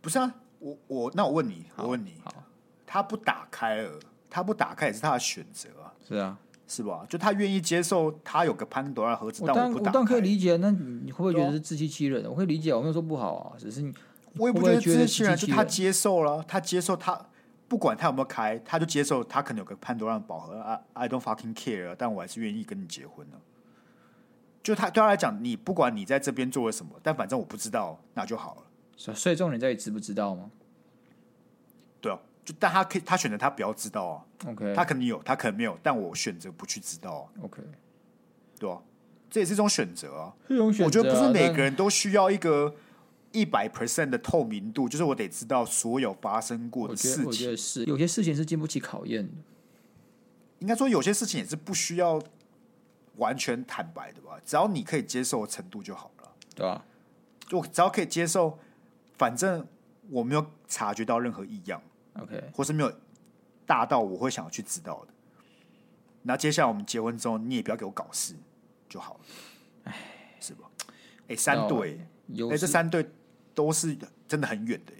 [0.00, 2.14] 不是啊，我我那我问你，我问你，
[2.86, 4.00] 他不打开了，
[4.30, 6.38] 他不打开也是他的选择啊，是啊，
[6.72, 7.04] 是吧？
[7.06, 12.24] 就他愿意接受他有个潘多拉盒子，我但我不打我当然可以，理解，那你会不会觉得是自欺欺人？
[12.24, 13.92] 我可以理解，我没有说不好啊，只是你
[14.38, 17.26] 我也不会觉得自欺欺人，就他接受了，他接受他
[17.68, 23.36] 不管他有没有开，他就接受他可能有个潘多拉的宝盒，I I don't fucking care，但我还是愿意跟你结婚呢。
[24.62, 28.62] 就他对他来讲，你不管你在这边做了什么，但反正我不知道，那就好了。
[28.96, 30.50] 所以所以重点在于知不知道吗
[32.44, 37.62] 就但他可以，他选择他不要知道啊，？OK，他可能有，他可能没有，但我选择不去知道啊，OK，
[38.58, 38.82] 对吧、
[39.30, 40.34] 这也是一种选择啊。
[40.48, 42.74] 这种选择啊我觉得不是每个人都需要一个
[43.30, 47.46] 一百 percent 的透明度，就是我得知道所有发生过的事情。
[47.50, 49.32] 得是有些事情是经不起考验的。
[50.58, 52.20] 应该说，有些事情也是不需要
[53.16, 56.32] 完全坦白的吧，只要你可以接受的程度就好了。
[56.54, 56.84] 对吧？
[57.48, 58.58] 就我只要可以接受，
[59.16, 59.66] 反正
[60.10, 61.80] 我没有察觉到任何异样，
[62.14, 62.92] OK，或是没有
[63.66, 65.12] 大到我会想要去知道的。
[66.22, 68.34] 那接下来我们结婚之后，你也不要给我搞事
[68.88, 69.20] 就好了，
[69.84, 69.96] 哎，
[70.38, 70.70] 是吧？
[71.28, 71.98] 哎，三对，
[72.50, 73.08] 哎，这三对
[73.54, 73.96] 都是
[74.28, 74.92] 真的很远的，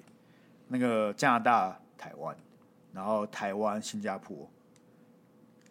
[0.68, 2.36] 那个加拿大、台湾，
[2.92, 4.50] 然后台湾、新加坡，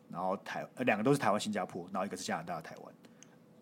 [0.10, 2.94] 然后台呃两个都是台湾、新加坡，然后一个是加拿大、台湾。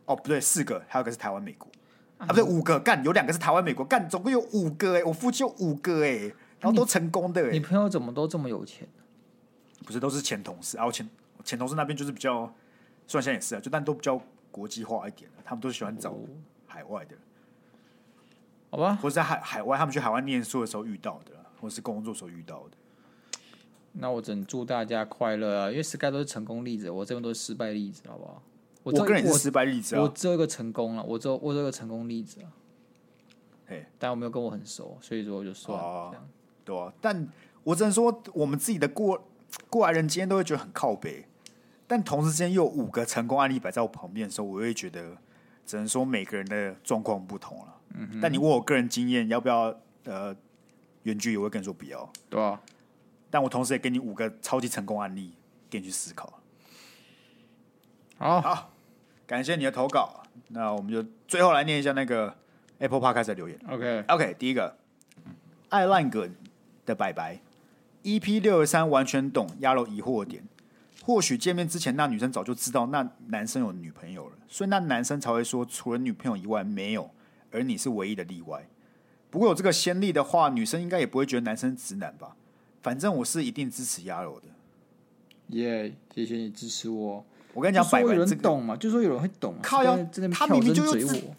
[0.05, 1.69] 哦，不对，四个，还有一个是台湾、美国。
[2.17, 8.87] 啊，不对，五个，干有两个是台湾、美国，干总共有五个哎，我夫妻有五个哎，然后都成功的哎，你朋友怎么都这么有钱？
[9.85, 10.85] 不是都是前同事啊？
[10.85, 11.09] 我前
[11.43, 12.53] 前同事那边就是比较，
[13.07, 14.21] 虽然现在也是啊，就但都比较
[14.51, 16.15] 国际化一点，他们都喜欢找
[16.67, 17.15] 海外的。
[18.69, 22.77] 好吧，或者在海海外，他们去海外念书的时候遇到的，或者是工作时候遇到的。
[23.93, 25.71] 那我只能祝大家快乐啊！
[25.71, 28.43] 因为 Sky 都是成功例子，我这边都是失败例子，好不好？
[28.83, 30.01] 我只有我个人也是失败例子啊。
[30.03, 32.51] 我只有一个成功了，我只有我只有一个成功例子啊。
[33.65, 36.27] 嘿，但我没有跟我很熟，所以说我就算了。
[36.69, 37.27] 对啊，但
[37.63, 39.27] 我只能说，我们自己的过
[39.69, 41.25] 过来人今天都会觉得很靠北，
[41.87, 45.17] 但同时之间又有五个成功案例摆在我旁边的时候，我会觉得，
[45.65, 47.75] 只能说每个人的状况不同了。
[47.95, 50.35] 嗯，但你问我个人经验，要不要呃
[51.03, 52.07] 远距离，我会跟你说不要。
[52.29, 52.61] 对啊，
[53.31, 55.33] 但我同时也给你五个超级成功案例，
[55.71, 56.39] 给你去思考。
[58.19, 58.71] 好，好，
[59.25, 60.23] 感谢你的投稿。
[60.49, 62.35] 那我们就最后来念一下那个
[62.77, 63.59] Apple Podcast 的留言。
[63.67, 64.77] OK，OK，第一个
[65.69, 66.35] 爱烂梗
[66.89, 67.39] 的白白
[68.03, 70.43] ，EP 六十三完全懂鸭肉疑惑点。
[71.03, 77.09] 或许见面之前，那女生早就知道那男生有女朋友了，所以那男生才会说除了女朋友以外没有，
[77.51, 78.67] 而你是唯一的例外。
[79.31, 82.35] 不过有这个先例的话，女生应该也不会觉得男生直男吧？
[82.81, 84.47] 反正我是一定支持鸭肉的。
[85.57, 87.23] 耶、谢谢你支持我。
[87.53, 88.75] 我跟你讲，白白这个人懂嘛？
[88.75, 89.59] 就说有人会懂嘛？
[89.63, 91.35] 靠腰在在那边他明明就跳针有自嘴我。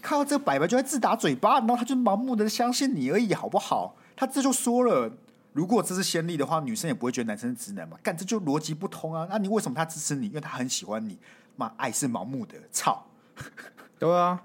[0.00, 3.96] 靠这个白白就在自打嘴巴，然后他就盲目的相信你而已，好不好？
[4.18, 5.12] 他这就说了，
[5.52, 7.96] 如果这是先例的话，女生也不会觉得男生是直男嘛。
[8.02, 9.28] 干，这就逻辑不通啊！
[9.30, 10.26] 那你为什么他支持你？
[10.26, 11.16] 因为他很喜欢你。
[11.54, 13.06] 妈，爱是盲目的，操！
[13.96, 14.42] 对啊，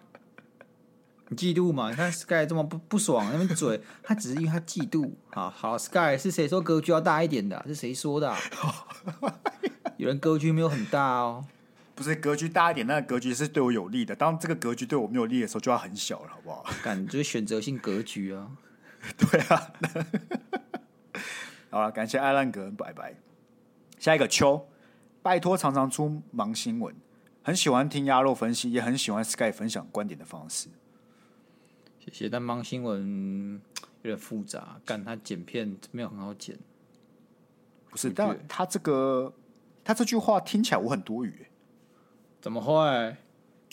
[1.29, 1.89] 你嫉妒嘛？
[1.89, 5.49] 你看 Sky 这么不不爽，那边嘴，他只是因为他嫉妒啊。
[5.49, 8.37] 好，Sky 是谁说格局要大一点的啊、是谁说的啊、
[9.97, 11.45] 有人格局没有很大哦。
[11.95, 14.15] 不是格局大一点，那个格局是对我有利的。
[14.15, 16.63] 当这个格局对我没有利的时候，就要很小了，好不好？
[16.83, 18.47] 感就是选择性格局啊。
[19.17, 19.73] 对啊。
[21.69, 23.15] 好了，感谢艾兰格恩，拜拜。
[23.99, 24.67] 下一个秋，
[25.21, 26.95] 拜托常常出忙新闻，
[27.41, 30.69] 很喜欢听鸭肉分析，也很喜欢 Sky 分享观点的方式。
[31.99, 33.61] 谢谢，但忙新闻
[34.01, 36.57] 有点复杂，干他剪片没有很好剪。
[37.89, 39.33] 不是，但他这个
[39.83, 41.47] 他这句话听起来我很多余。
[42.41, 43.15] 怎么会？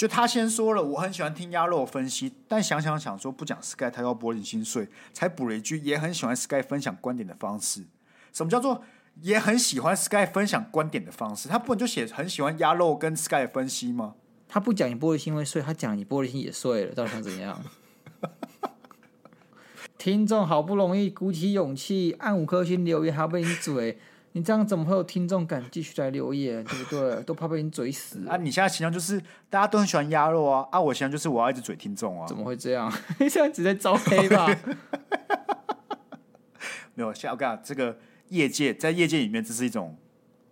[0.01, 7.85] 就他先说了，我很喜欢听鸭肉分析，但想想想说不讲 Sky 他要玻璃心碎，才补了一句也很喜欢 Sky 分享观点的方式。
[8.33, 8.83] 什么叫做
[9.21, 11.51] 也很喜欢 Sky 分享观点的方式？
[11.51, 14.15] 他不能就写很喜欢鸭肉跟 Sky 分析吗？
[14.49, 17.63] 他不讲你玻璃心会碎，他讲你玻璃心也碎了，到底想怎样？
[19.99, 23.99] 听众好不容易鼓起勇气按五颗星留言，还要被你嘴，
[24.33, 26.63] 你这样怎么会有听众敢继续来留言？
[26.65, 27.23] 对不对？
[27.25, 28.37] 都怕被你嘴死啊！
[28.37, 32.27] 你现在形象就是大家都很喜欢鸭肉啊，啊，我形象就是我要一直嘴听众啊。
[32.29, 32.93] 怎么会这样？
[33.19, 34.47] 你 现在只在招黑吧？
[36.95, 37.99] 没有，现在我跟你讲，这个
[38.29, 39.97] 业界在业界里面，这是一种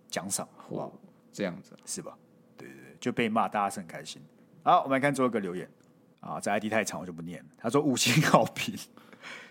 [0.09, 0.91] 奖赏，好不好？
[1.31, 2.17] 这样子是吧？
[2.57, 4.21] 对对对，就被骂，大家是很开心。
[4.63, 5.69] 好，我们来看最后一个留言
[6.19, 7.45] 啊，这 ID 太长，我就不念了。
[7.57, 8.75] 他说五星好评，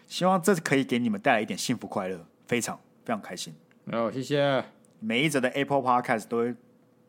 [0.07, 3.55] 希望这可以给你们带来一点幸福快乐，非常非常开心。
[3.91, 4.63] 好，谢谢。
[5.01, 6.55] 每一则的 Apple Podcast 都会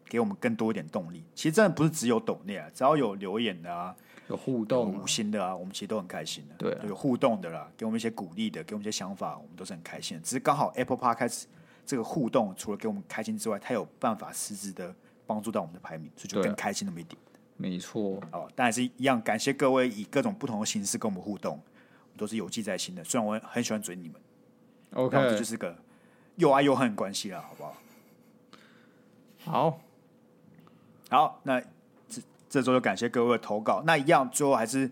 [0.06, 1.26] 给我们更多一点动力。
[1.36, 3.94] 其实真的不是只有抖内啊，只要有留言的啊，
[4.30, 6.56] 有互动、有五星的啊，我们其实都很开心的。
[6.58, 10.24] 对啊，有互动的啦，给我们一些鼓励的，给我们一些想法，我们都是很开心的。
[10.24, 11.44] 只是刚好 Apple Podcast
[11.86, 14.96] 这个互动，除了给我们开心之外，它有办法实质的
[15.28, 17.22] 帮助到我们的排名，所以就更开心那么一点。
[17.58, 23.04] 没错，哦，当然是一样，感谢各位以各种不同的形式跟我们互动，我们都是有记在心的。
[23.04, 24.16] 虽然我很喜欢嘴你们
[24.94, 25.76] ，OK，这就是个
[26.40, 27.78] 又爱又恨关系了，好不好？
[29.46, 29.80] 好，
[31.10, 31.62] 好，那
[32.10, 33.84] 这这周就感谢各位的投稿。
[33.86, 34.90] 那一样，最后还是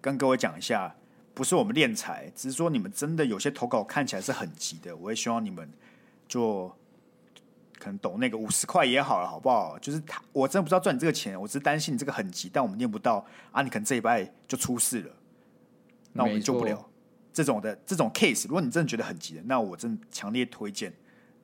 [0.00, 0.94] 跟各位讲一下，
[1.34, 5.68] 不是我们敛财，只是说你们真的有些投稿看起来是很急的，我也希望你们
[6.28, 6.72] 就。
[7.82, 9.78] 可能懂那个五十块也好了，好不好？
[9.78, 15.10] 就是他，我真的不知道赚你这个钱，我只是担心你这个很急，但我们念不到啊，你可能这一拜就出事了，
[16.12, 16.89] 那我们救不了
[17.32, 18.46] 这种的这种 case。
[18.46, 20.92] 如果你真的觉得很急的，那我真的强烈推荐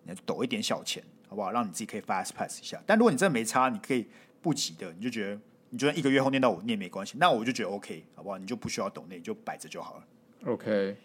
[0.04, 1.50] 你抖一点小钱，好不好？
[1.52, 2.80] 让你自己可以 fast pass 一下。
[2.86, 4.06] 但如果你真的没差，你可以
[4.40, 5.40] 不急的，你就觉得
[5.70, 8.38] 你就算一个月后念到我念没关系，那我就觉得 OK，好不好？
[8.38, 10.04] 你就不需要抖那，你就摆着就好了。
[10.46, 10.96] OK，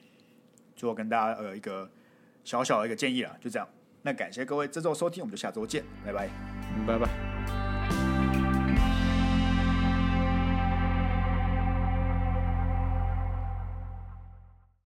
[0.75, 1.89] 最后跟大家呃一个
[2.43, 3.67] 小小的一个建议啦，就这样。
[4.03, 6.27] 那感谢各位这周收听，我们就下周见，拜拜，
[6.87, 7.60] 拜拜。